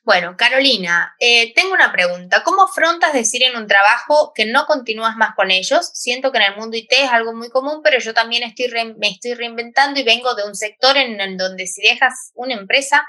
[0.07, 2.45] Bueno, Carolina, eh, tengo una pregunta.
[2.45, 5.91] ¿Cómo afrontas decir en un trabajo que no continúas más con ellos?
[5.95, 8.67] Siento que en el mundo IT es algo muy común, pero yo también estoy
[8.97, 13.05] me estoy reinventando y vengo de un sector en, en donde si dejas una empresa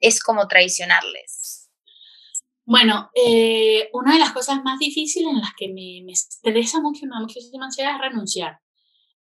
[0.00, 1.57] es como traicionarles.
[2.70, 7.06] Bueno, eh, una de las cosas más difíciles en las que me, me estresa mucho
[7.06, 8.60] me da muchísima ansiedad es renunciar.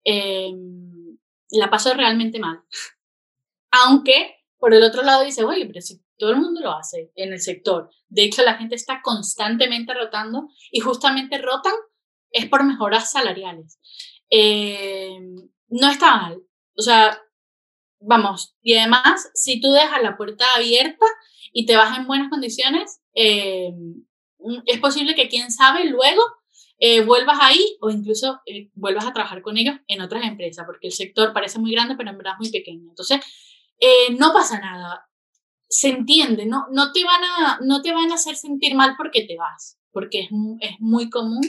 [0.04, 1.18] Em,
[1.50, 2.62] la paso realmente mal.
[3.72, 7.34] Aunque, por el otro lado, dice, oye, pero si todo el mundo lo hace en
[7.34, 7.89] el sector.
[8.10, 11.74] De hecho, la gente está constantemente rotando y justamente rotan
[12.30, 13.80] es por mejoras salariales.
[14.30, 16.44] Em, no está mal.
[16.78, 17.20] O sea,
[18.00, 21.08] vamos, y además, si tú dejas la puerta abierta
[21.52, 23.72] y te vas en buenas condiciones, eh,
[24.66, 26.22] es posible que, quién sabe, luego
[26.80, 30.88] eh, vuelvas ahí o incluso eh, vuelvas a trabajar con ellos en otras empresas, porque
[30.88, 32.89] el sector parece muy grande, pero en verdad es muy pequeño.
[32.89, 33.20] Entonces,
[34.18, 35.07] no pasa nada.
[35.68, 39.26] Se entiende, no, no, te van a, no te van a hacer sentir mal porque
[39.26, 41.41] te vas, porque es, es muy común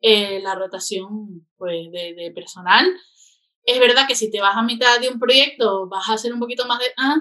[0.00, 2.86] la rotación pues, de, de, personal.
[3.64, 6.40] Es verdad que si te vas a mitad de un proyecto vas a hacer un
[6.40, 6.86] poquito más de...
[6.96, 7.16] Ah,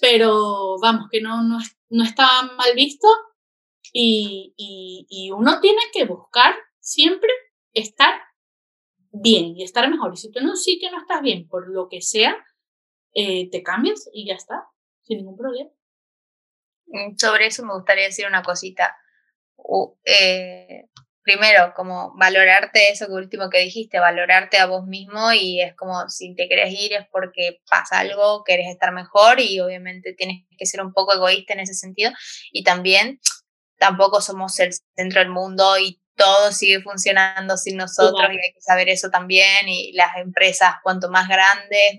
[0.00, 1.58] pero vamos, que no, no,
[1.90, 2.26] no está
[2.56, 3.06] mal visto
[3.92, 7.30] y, y, uno tiene que buscar siempre
[7.74, 8.14] estar
[9.12, 10.12] bien y estar mejor.
[10.14, 12.36] Y si tú en un sitio no estás bien, por lo que sea,
[13.14, 14.66] eh, te cambias y ya está,
[15.02, 15.70] sin ningún problema.
[16.86, 18.96] Mm, sobre eso me gustaría decir una cosita.
[20.04, 20.88] eh,
[21.22, 26.08] primero, como valorarte eso que último que dijiste, valorarte a vos mismo y es como
[26.08, 30.66] si te querés ir es porque pasa algo, querés estar mejor y obviamente tienes que
[30.66, 32.10] ser un poco egoísta en ese sentido.
[32.50, 33.20] Y también
[33.78, 38.60] tampoco somos el centro del mundo y todo sigue funcionando sin nosotros y hay que
[38.60, 41.98] saber eso también y las empresas cuanto más grandes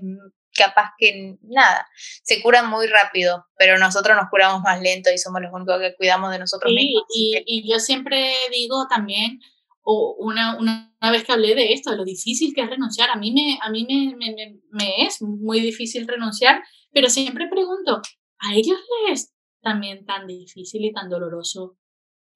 [0.53, 1.87] capaz que nada,
[2.23, 5.95] se curan muy rápido, pero nosotros nos curamos más lento y somos los únicos que
[5.95, 7.03] cuidamos de nosotros mismos.
[7.13, 9.39] Y, y, yo siempre digo también,
[9.81, 13.15] o una, una, vez que hablé de esto, de lo difícil que es renunciar, a
[13.15, 18.01] mí, me, a mí me, me, me es muy difícil renunciar, pero siempre pregunto,
[18.39, 18.77] ¿a ellos
[19.07, 21.77] les también tan difícil y tan doloroso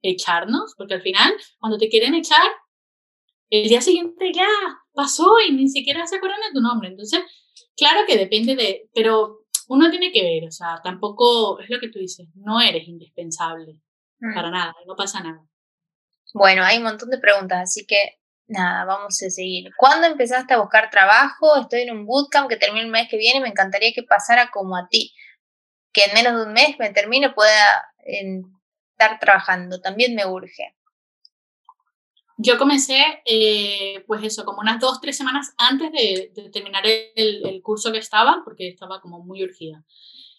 [0.01, 0.73] echarnos?
[0.77, 2.47] Porque al final, cuando te quieren echar,
[3.49, 4.47] el día siguiente ya
[4.93, 6.89] pasó y ni siquiera se acuerdan de tu nombre.
[6.89, 7.21] Entonces,
[7.77, 11.89] claro que depende de, pero uno tiene que ver, o sea, tampoco es lo que
[11.89, 13.79] tú dices, no eres indispensable
[14.19, 14.33] mm.
[14.33, 15.45] para nada, no pasa nada.
[16.33, 19.69] Bueno, hay un montón de preguntas, así que nada, vamos a seguir.
[19.77, 21.57] ¿Cuándo empezaste a buscar trabajo?
[21.61, 24.75] Estoy en un bootcamp que termina el mes que viene, me encantaría que pasara como
[24.75, 25.13] a ti,
[25.93, 30.76] que en menos de un mes me termine pueda estar trabajando, también me urge.
[32.39, 37.91] Yo comencé, eh, pues eso, como unas dos, tres semanas antes de, terminar el, curso
[37.91, 39.83] que estaba, porque estaba como muy urgida.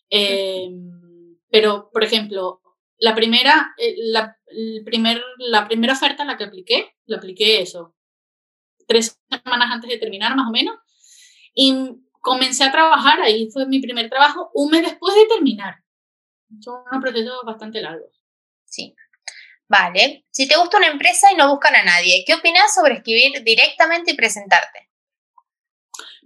[0.09, 2.63] Em, pero, por ejemplo,
[2.99, 7.61] la primera, eh, la, el primer, la primera oferta en la que apliqué, lo apliqué
[7.63, 7.97] eso,
[8.87, 10.77] tres semanas antes de terminar más o menos,
[11.53, 11.75] y
[12.21, 15.77] comencé a trabajar, ahí fue mi primer trabajo, un mes después de terminar.
[16.61, 18.07] Son un proceso bastante largo.
[18.65, 18.95] Sí.
[19.69, 20.25] Vale.
[20.31, 24.13] Si te gusta una empresa y no buscan a nadie, ¿qué opinas sobre escribir directamente
[24.13, 24.89] y presentarte?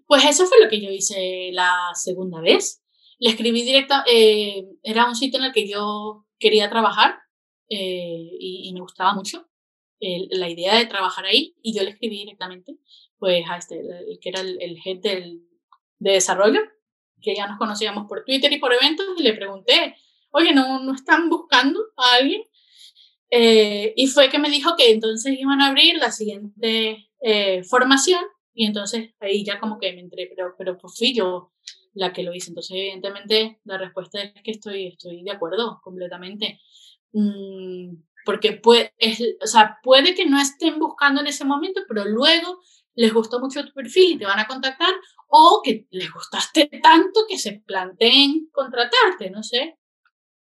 [0.07, 2.82] Pues eso fue lo que yo hice la segunda vez.
[3.18, 7.18] Le escribí directa, eh, era un sitio en el que yo quería trabajar
[7.68, 9.49] eh, y, me gustaba mucho
[10.01, 12.76] la idea de trabajar ahí y yo le escribí directamente
[13.18, 15.47] pues a este, el, que era el, el head del,
[16.01, 16.61] de desarrollo,
[17.20, 19.95] que ya nos conocíamos por Twitter y por eventos y le pregunté,
[20.32, 22.43] oye, ¿no, no están buscando a alguien?
[23.35, 28.20] Eh, y fue que me dijo que entonces iban a abrir la siguiente eh, formación
[28.53, 31.51] y entonces ahí ya como que me entré, pero, pero pues fui yo
[31.95, 32.51] la que lo hice.
[32.51, 36.61] Entonces, evidentemente, la respuesta es que estoy, estoy de acuerdo completamente.
[37.12, 42.05] Mm, porque puede, es, o sea, puede que no estén buscando en ese momento, pero
[42.05, 42.61] luego
[42.95, 44.93] les gustó mucho tu perfil y te van a contactar,
[45.28, 49.78] o que les gustaste tanto que se planteen contratarte, no sé.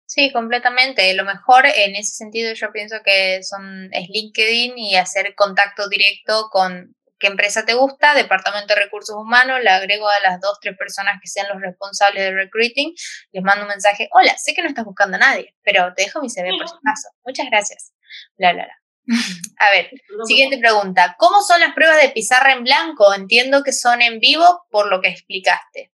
[0.09, 1.13] Sí, completamente.
[1.13, 6.49] Lo mejor en ese sentido yo pienso que son, es LinkedIn y hacer contacto directo
[6.51, 10.79] con qué empresa te gusta, departamento de recursos humanos, le agrego a las dos, tres
[10.79, 12.95] personas que sean los responsables de recruiting,
[13.33, 16.23] les mando un mensaje, hola, sé que no estás buscando a nadie, pero te dejo
[16.23, 17.09] mi CV por si acaso.
[17.27, 17.93] Muchas gracias.
[18.39, 19.15] Bla, bla, bla.
[19.59, 19.91] A ver,
[20.25, 21.17] siguiente pregunta.
[21.19, 23.13] ¿Cómo son las pruebas de pizarra en blanco?
[23.13, 25.93] Entiendo que son en vivo por lo que explicaste.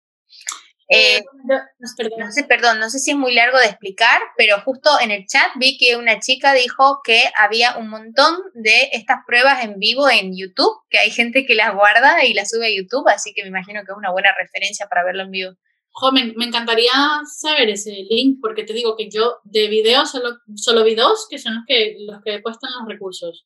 [0.88, 5.10] Eh, no, sé, perdón, no sé si es muy largo de explicar, pero justo en
[5.10, 9.78] el chat vi que una chica dijo que había un montón de estas pruebas en
[9.78, 13.32] vivo en YouTube, que hay gente que las guarda y las sube a YouTube, así
[13.32, 15.52] que me imagino que es una buena referencia para verlo en vivo.
[15.96, 16.92] Jo, me, encantaría
[17.24, 21.38] saber ese link, porque te digo que yo de videos solo, solo vi dos, que
[21.38, 23.44] son los que, los que puestan los recursos.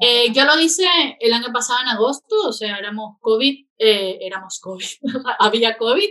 [0.00, 0.86] Eh, yo lo hice
[1.20, 4.86] el año pasado en agosto, o sea, éramos COVID, eh, éramos COVID,
[5.40, 6.08] había COVID,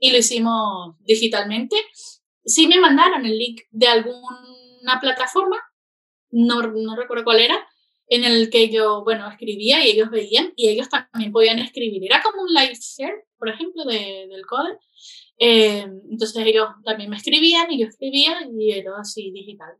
[0.00, 1.76] y lo hicimos digitalmente.
[2.44, 5.62] Sí me mandaron el link de alguna plataforma,
[6.30, 7.68] no, no recuerdo cuál era,
[8.08, 12.04] en el que yo, bueno, escribía y ellos veían y ellos también podían escribir.
[12.04, 14.78] Era como un live share, por ejemplo, de, del code.
[15.38, 19.76] Eh, entonces ellos también me escribían y yo escribía y era así digital.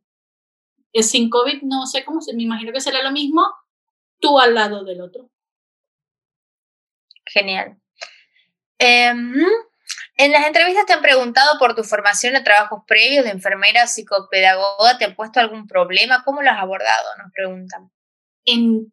[0.92, 3.44] Eh, sin COVID no sé cómo, me imagino que será lo mismo
[4.20, 5.30] tú al lado del otro.
[7.26, 7.80] Genial.
[8.78, 9.34] Em,
[10.16, 13.86] en las entrevistas te han preguntado por tu formación de trabajos previos de enfermera o
[13.86, 16.22] psicopedagoga, ¿te han puesto algún problema?
[16.24, 17.16] ¿Cómo lo has abordado?
[17.18, 17.90] Nos preguntan.
[18.44, 18.92] En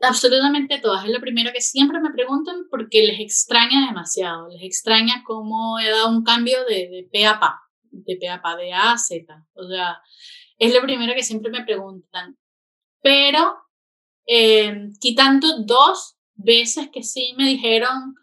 [0.00, 1.04] absolutamente todas.
[1.04, 4.48] Es lo primero que siempre me preguntan porque les extraña demasiado.
[4.48, 8.40] Les extraña cómo he dado un cambio de, de P a PA, de P a
[8.40, 9.44] PA, de A a Z.
[9.54, 10.00] O sea,
[10.58, 12.36] es lo primero que siempre me preguntan.
[13.02, 13.56] Pero
[14.26, 18.14] eh, quitando dos veces que sí me dijeron,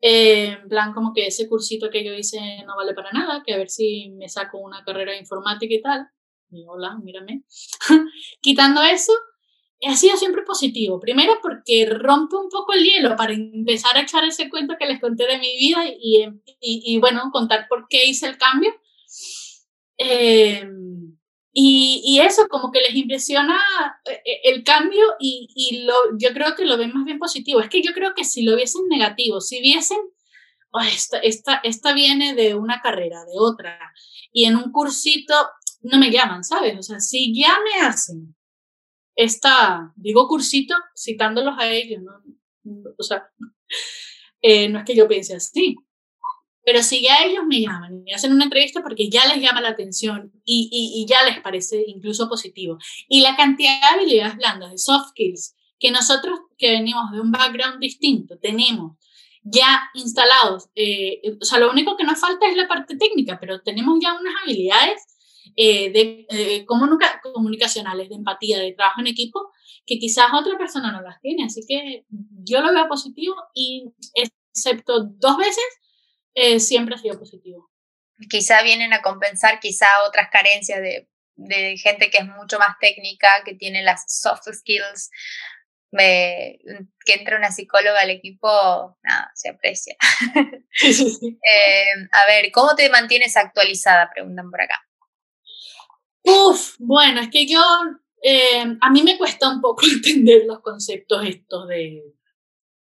[0.00, 3.54] eh, en plan como que ese cursito que yo hice no vale para nada, que
[3.54, 6.08] a ver si me saco una carrera de informática y tal.
[6.50, 7.42] Y hola, mírame.
[8.40, 9.12] quitando eso,
[9.86, 10.98] ha sido siempre positivo.
[10.98, 15.00] Primero porque rompe un poco el hielo para empezar a echar ese cuento que les
[15.00, 16.26] conté de mi vida y,
[16.60, 18.70] y, bueno, contar por qué hice el cambio.
[19.96, 21.17] Em,
[21.60, 23.58] y, y, eso, como que les impresiona
[24.04, 27.58] eh, eh, el cambio y, y lo, yo creo que lo ven más bien positivo.
[27.58, 29.98] Es que yo creo que si lo viesen negativo, si viesen,
[30.86, 33.76] esta, esta, esta viene de una carrera, de otra,
[34.32, 35.34] y en un cursito
[35.80, 36.78] no me llaman, ¿sabes?
[36.78, 38.36] O sea, si ya me hacen
[39.16, 42.22] esta, digo cursito, citándolos a ellos, ¿no?
[42.96, 43.32] O sea,
[44.42, 45.76] eh, no es que yo piense así,
[46.68, 49.70] Pero si ya ellos me llaman y hacen una entrevista porque ya les llama la
[49.70, 52.76] atención y, y, y ya les parece incluso positivo.
[53.08, 57.32] Y la cantidad de habilidades blandas, de soft skills, que nosotros que venimos de un
[57.32, 58.98] background distinto tenemos
[59.42, 63.62] ya instalados, eh, o sea, lo único que nos falta es la parte técnica, pero
[63.62, 65.00] tenemos ya unas habilidades
[65.56, 69.52] eh, de eh, comunicacionales, de empatía, de trabajo en equipo,
[69.86, 71.44] que quizás otra persona no las tiene.
[71.44, 72.04] Así que
[72.44, 75.64] yo lo veo positivo y excepto dos veces,
[76.40, 77.70] eh, siempre ha sido positivo.
[78.28, 83.28] Quizá vienen a compensar quizá otras carencias de, de gente que es mucho más técnica,
[83.44, 85.10] que tiene las soft skills
[85.90, 86.58] me,
[87.04, 88.48] que entre una psicóloga al equipo,
[89.02, 89.96] nada, se aprecia.
[90.34, 94.10] eh, a ver, ¿cómo te mantienes actualizada?
[94.12, 94.82] Preguntan por acá.
[96.22, 97.62] Uf, bueno, es que yo,
[98.22, 102.02] eh, a mí me cuesta un poco entender los conceptos estos de,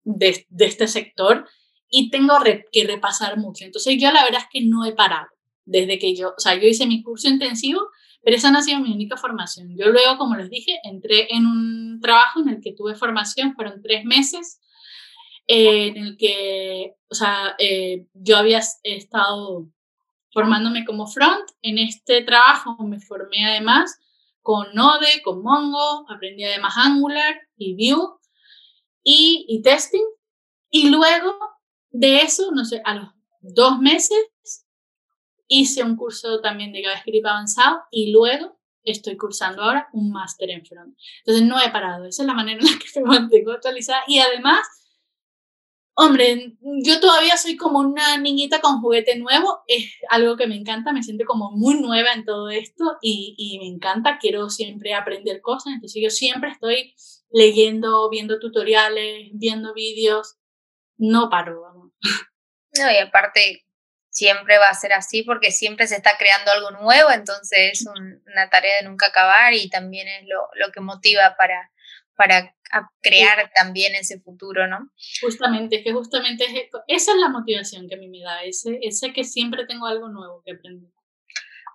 [0.04, 1.48] de, de este sector
[1.90, 2.38] y tengo
[2.72, 3.66] que repasar mucho.
[3.66, 5.28] Entonces yo la verdad es que no he parado
[5.66, 7.90] desde que yo, o sea, yo hice mi curso intensivo
[8.22, 9.76] pero esa no ha sido mi única formación.
[9.78, 13.82] Yo luego, como les dije, entré en un trabajo en el que tuve formación, fueron
[13.82, 14.60] tres meses,
[15.48, 19.68] eh, en el que, o sea, eh, yo había estado
[20.32, 21.50] formándome como front.
[21.62, 23.98] En este trabajo me formé además
[24.42, 28.18] con Node, con Mongo, aprendí además Angular y Vue
[29.04, 30.06] y, y testing.
[30.72, 31.36] Y luego
[31.92, 33.10] de eso, no sé, a los
[33.42, 34.66] dos meses
[35.48, 40.66] hice un curso también de JavaScript avanzado y luego estoy cursando ahora un máster en
[40.66, 40.96] front.
[41.20, 44.04] Entonces no he parado, esa es la manera en la que me mantengo actualizada.
[44.08, 44.60] Y además,
[45.96, 50.94] hombre, yo todavía soy como una niñita con juguete nuevo, es algo que me encanta,
[50.94, 55.42] me siento como muy nueva en todo esto y, y me encanta, quiero siempre aprender
[55.42, 56.94] cosas, entonces yo siempre estoy
[57.32, 60.38] leyendo, viendo tutoriales, viendo vídeos,
[60.98, 61.79] no paro, vamos.
[62.78, 63.66] No, y aparte,
[64.10, 68.50] siempre va a ser así porque siempre se está creando algo nuevo, entonces es una
[68.50, 71.72] tarea de nunca acabar y también es lo, lo que motiva para,
[72.16, 72.56] para
[73.02, 74.92] crear también ese futuro, ¿no?
[75.22, 76.52] Justamente, que justamente es,
[76.88, 80.10] esa es la motivación que a mí me da, ese, ese que siempre tengo algo
[80.10, 80.92] nuevo que aprender.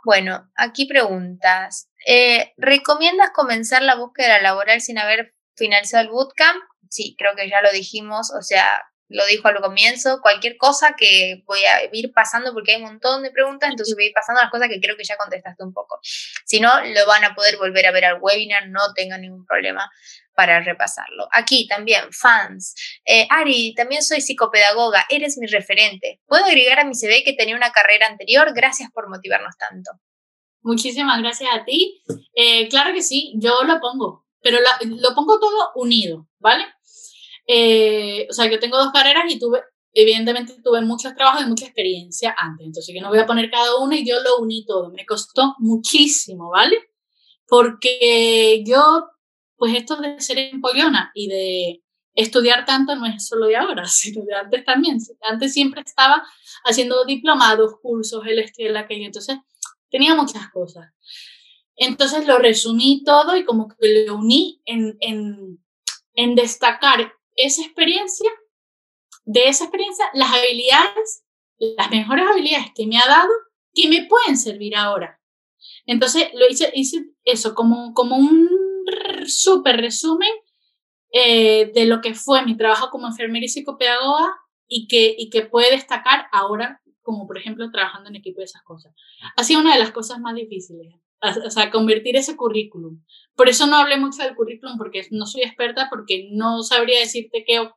[0.05, 1.89] Bueno, aquí preguntas.
[2.07, 6.63] Eh, ¿Recomiendas comenzar la búsqueda laboral sin haber finalizado el bootcamp?
[6.91, 11.43] Sí, creo que ya lo dijimos, o sea, lo dijo al comienzo, cualquier cosa que
[11.47, 14.41] voy a ir pasando porque hay un montón de preguntas, entonces voy a ir pasando
[14.41, 15.99] las cosas que creo que ya contestaste un poco.
[16.45, 19.91] Si no, lo van a poder volver a ver al webinar, no tengan ningún problema
[20.35, 21.29] para repasarlo.
[21.33, 22.75] Aquí también, fans.
[23.05, 26.21] Eh, Ari, también soy psicopedagoga, eres mi referente.
[26.27, 28.53] ¿Puedo agregar a mi CV que tenía una carrera anterior?
[28.55, 29.93] Gracias por motivarnos tanto.
[30.63, 32.03] Muchísimas gracias a ti.
[32.35, 36.65] Eh, claro que sí, yo lo pongo, pero lo pongo todo unido, ¿vale?
[37.47, 41.67] Eh, o sea, yo tengo dos carreras y tuve, evidentemente tuve muchos trabajos y mucha
[41.67, 44.91] experiencia antes, entonces yo no voy a poner cada una y yo lo uní todo.
[44.91, 46.77] Me costó muchísimo, ¿vale?
[47.47, 49.09] Porque yo,
[49.57, 51.83] pues esto de ser empollona y de
[52.15, 54.99] estudiar tanto no es solo de ahora, sino de antes también.
[55.21, 56.25] Antes siempre estaba
[56.65, 59.39] haciendo diplomados, cursos, el esto y el aquello, entonces
[59.91, 60.93] tenía muchas cosas.
[61.77, 65.59] Entonces lo resumí todo y como que lo uní en, en,
[66.15, 68.31] en destacar esa experiencia,
[69.25, 71.25] de esa experiencia, las habilidades,
[71.59, 73.31] las mejores habilidades que me ha dado,
[73.73, 75.21] que me pueden servir ahora.
[75.87, 78.49] Entonces, lo hice, hice eso como, como un
[79.27, 80.33] súper resumen
[81.13, 84.35] eh, de lo que fue mi trabajo como enfermera y psicopedagoga
[84.69, 88.63] y que, y que puede destacar ahora, como por ejemplo trabajando en equipo de esas
[88.63, 88.95] cosas.
[89.37, 90.95] Ha sido una de las cosas más difíciles
[91.45, 93.03] o sea, convertir ese currículum.
[93.35, 97.45] Por eso no hablé mucho del currículum, porque no soy experta, porque no sabría decirte
[97.47, 97.69] qué,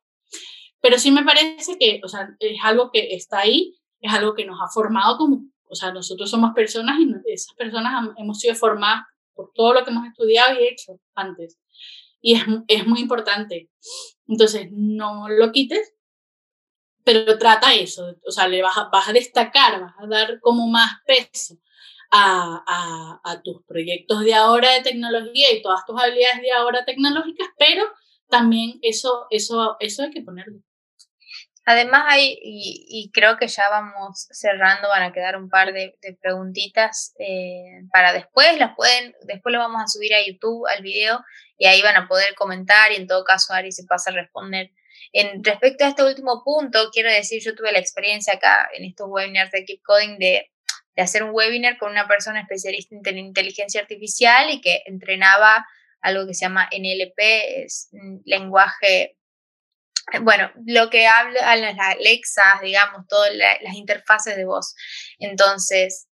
[0.82, 4.46] pero sí me parece que, o sea, es algo que está ahí, es algo que
[4.46, 9.06] nos ha formado como, o sea, nosotros somos personas y esas personas hemos sido formadas
[9.34, 11.58] por todo lo que hemos estudiado y hecho antes.
[12.22, 13.70] Y es, es muy importante.
[14.28, 15.94] Entonces, no lo quites,
[17.04, 20.92] pero trata eso, o sea, le vas vas a destacar, vas a dar como más
[21.06, 21.58] peso
[22.12, 27.48] a, a, tus proyectos de ahora de tecnología y todas tus habilidades de ahora tecnológicas,
[27.58, 27.84] pero
[28.30, 30.60] también eso, eso, eso hay que ponerlo.
[31.70, 37.14] Además hay, y, creo que ya vamos cerrando, van a quedar un par de, preguntitas
[37.20, 41.20] eh, para después, las pueden, después lo vamos a subir a YouTube, al video,
[41.58, 44.72] y ahí van a poder comentar y en todo caso Ari se pasa a responder.
[45.12, 49.08] En respecto a este último punto, quiero decir, yo tuve la experiencia acá en estos
[49.10, 50.50] webinars de Keep Coding de
[50.98, 55.66] de hacer un webinar con una persona especialista en inteligencia artificial y que entrenaba
[56.02, 57.18] algo que se llama NLP,
[57.64, 57.90] es
[58.26, 59.18] lenguaje
[60.22, 64.74] bueno, lo que hablan las Alexas, digamos, todas las interfaces de voz.
[65.20, 66.08] Entonces,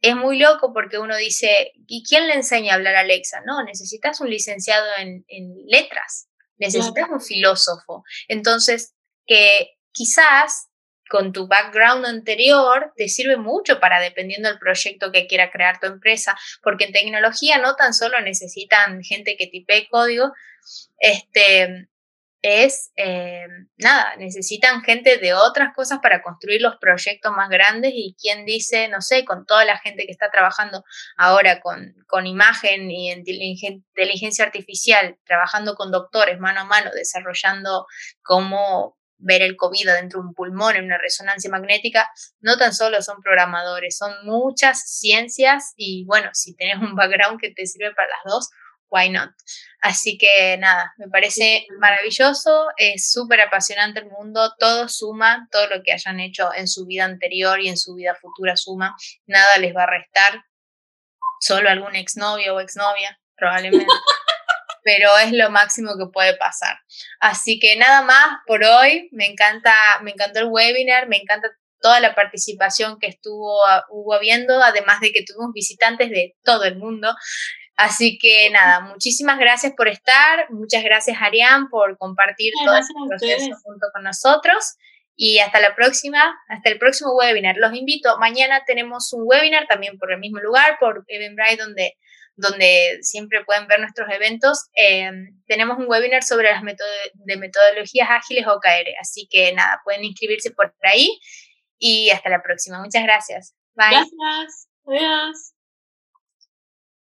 [0.00, 3.42] es muy loco porque uno dice, ¿y quién le enseña a hablar a Alexa?
[3.46, 5.24] No, necesitas un licenciado en,
[5.66, 8.02] letras, necesitas un filósofo.
[8.28, 8.94] Entonces,
[9.26, 10.68] que quizás
[11.08, 15.86] con tu background anterior te sirve mucho para dependiendo del proyecto que quiera crear tu
[15.86, 20.32] empresa, porque en tecnología no tan solo necesitan gente que tipee código,
[20.98, 21.88] este,
[22.44, 23.46] es, eh,
[23.78, 28.88] nada, necesitan gente de otras cosas para construir los proyectos más grandes y quien dice,
[28.88, 30.84] no sé, con toda la gente que está trabajando
[31.16, 37.86] ahora con, con imagen y inteligencia artificial, trabajando con doctores mano a mano, desarrollando
[38.22, 42.10] cómo ver el COVID dentro de un pulmón en una resonancia magnética,
[42.40, 47.50] no tan solo son programadores, son muchas ciencias y bueno, si tenés un background que
[47.50, 48.50] te sirve para las dos,
[48.90, 49.30] why not?
[49.80, 55.82] Así que nada, me parece maravilloso, es súper apasionante el mundo, todo suma, todo lo
[55.82, 58.94] que hayan hecho en su vida anterior y en su vida futura suma,
[59.26, 60.44] nada les va a restar,
[61.40, 63.86] solo algún exnovio o exnovia, probablemente.
[64.84, 66.76] pero es lo máximo que puede pasar.
[67.18, 71.48] Así que nada más por hoy, me encanta, me encantó el webinar, me encanta
[71.80, 73.58] toda la participación que estuvo
[73.90, 77.14] hubo habiendo, además de que tuvimos visitantes de todo el mundo.
[77.76, 83.56] Así que nada, muchísimas gracias por estar, muchas gracias Arián por compartir todo este proceso
[83.64, 84.76] junto con nosotros
[85.16, 87.56] y hasta la próxima, hasta el próximo webinar.
[87.56, 91.96] Los invito, mañana tenemos un webinar también por el mismo lugar, por Eventbrite, donde
[92.36, 95.10] donde siempre pueden ver nuestros eventos, eh,
[95.46, 98.94] tenemos un webinar sobre las de metodologías ágiles OKR.
[99.00, 101.20] Así que nada, pueden inscribirse por ahí
[101.78, 102.80] y hasta la próxima.
[102.80, 103.54] Muchas gracias.
[103.74, 103.90] Bye.
[103.90, 104.68] Gracias.
[104.86, 105.53] Adiós.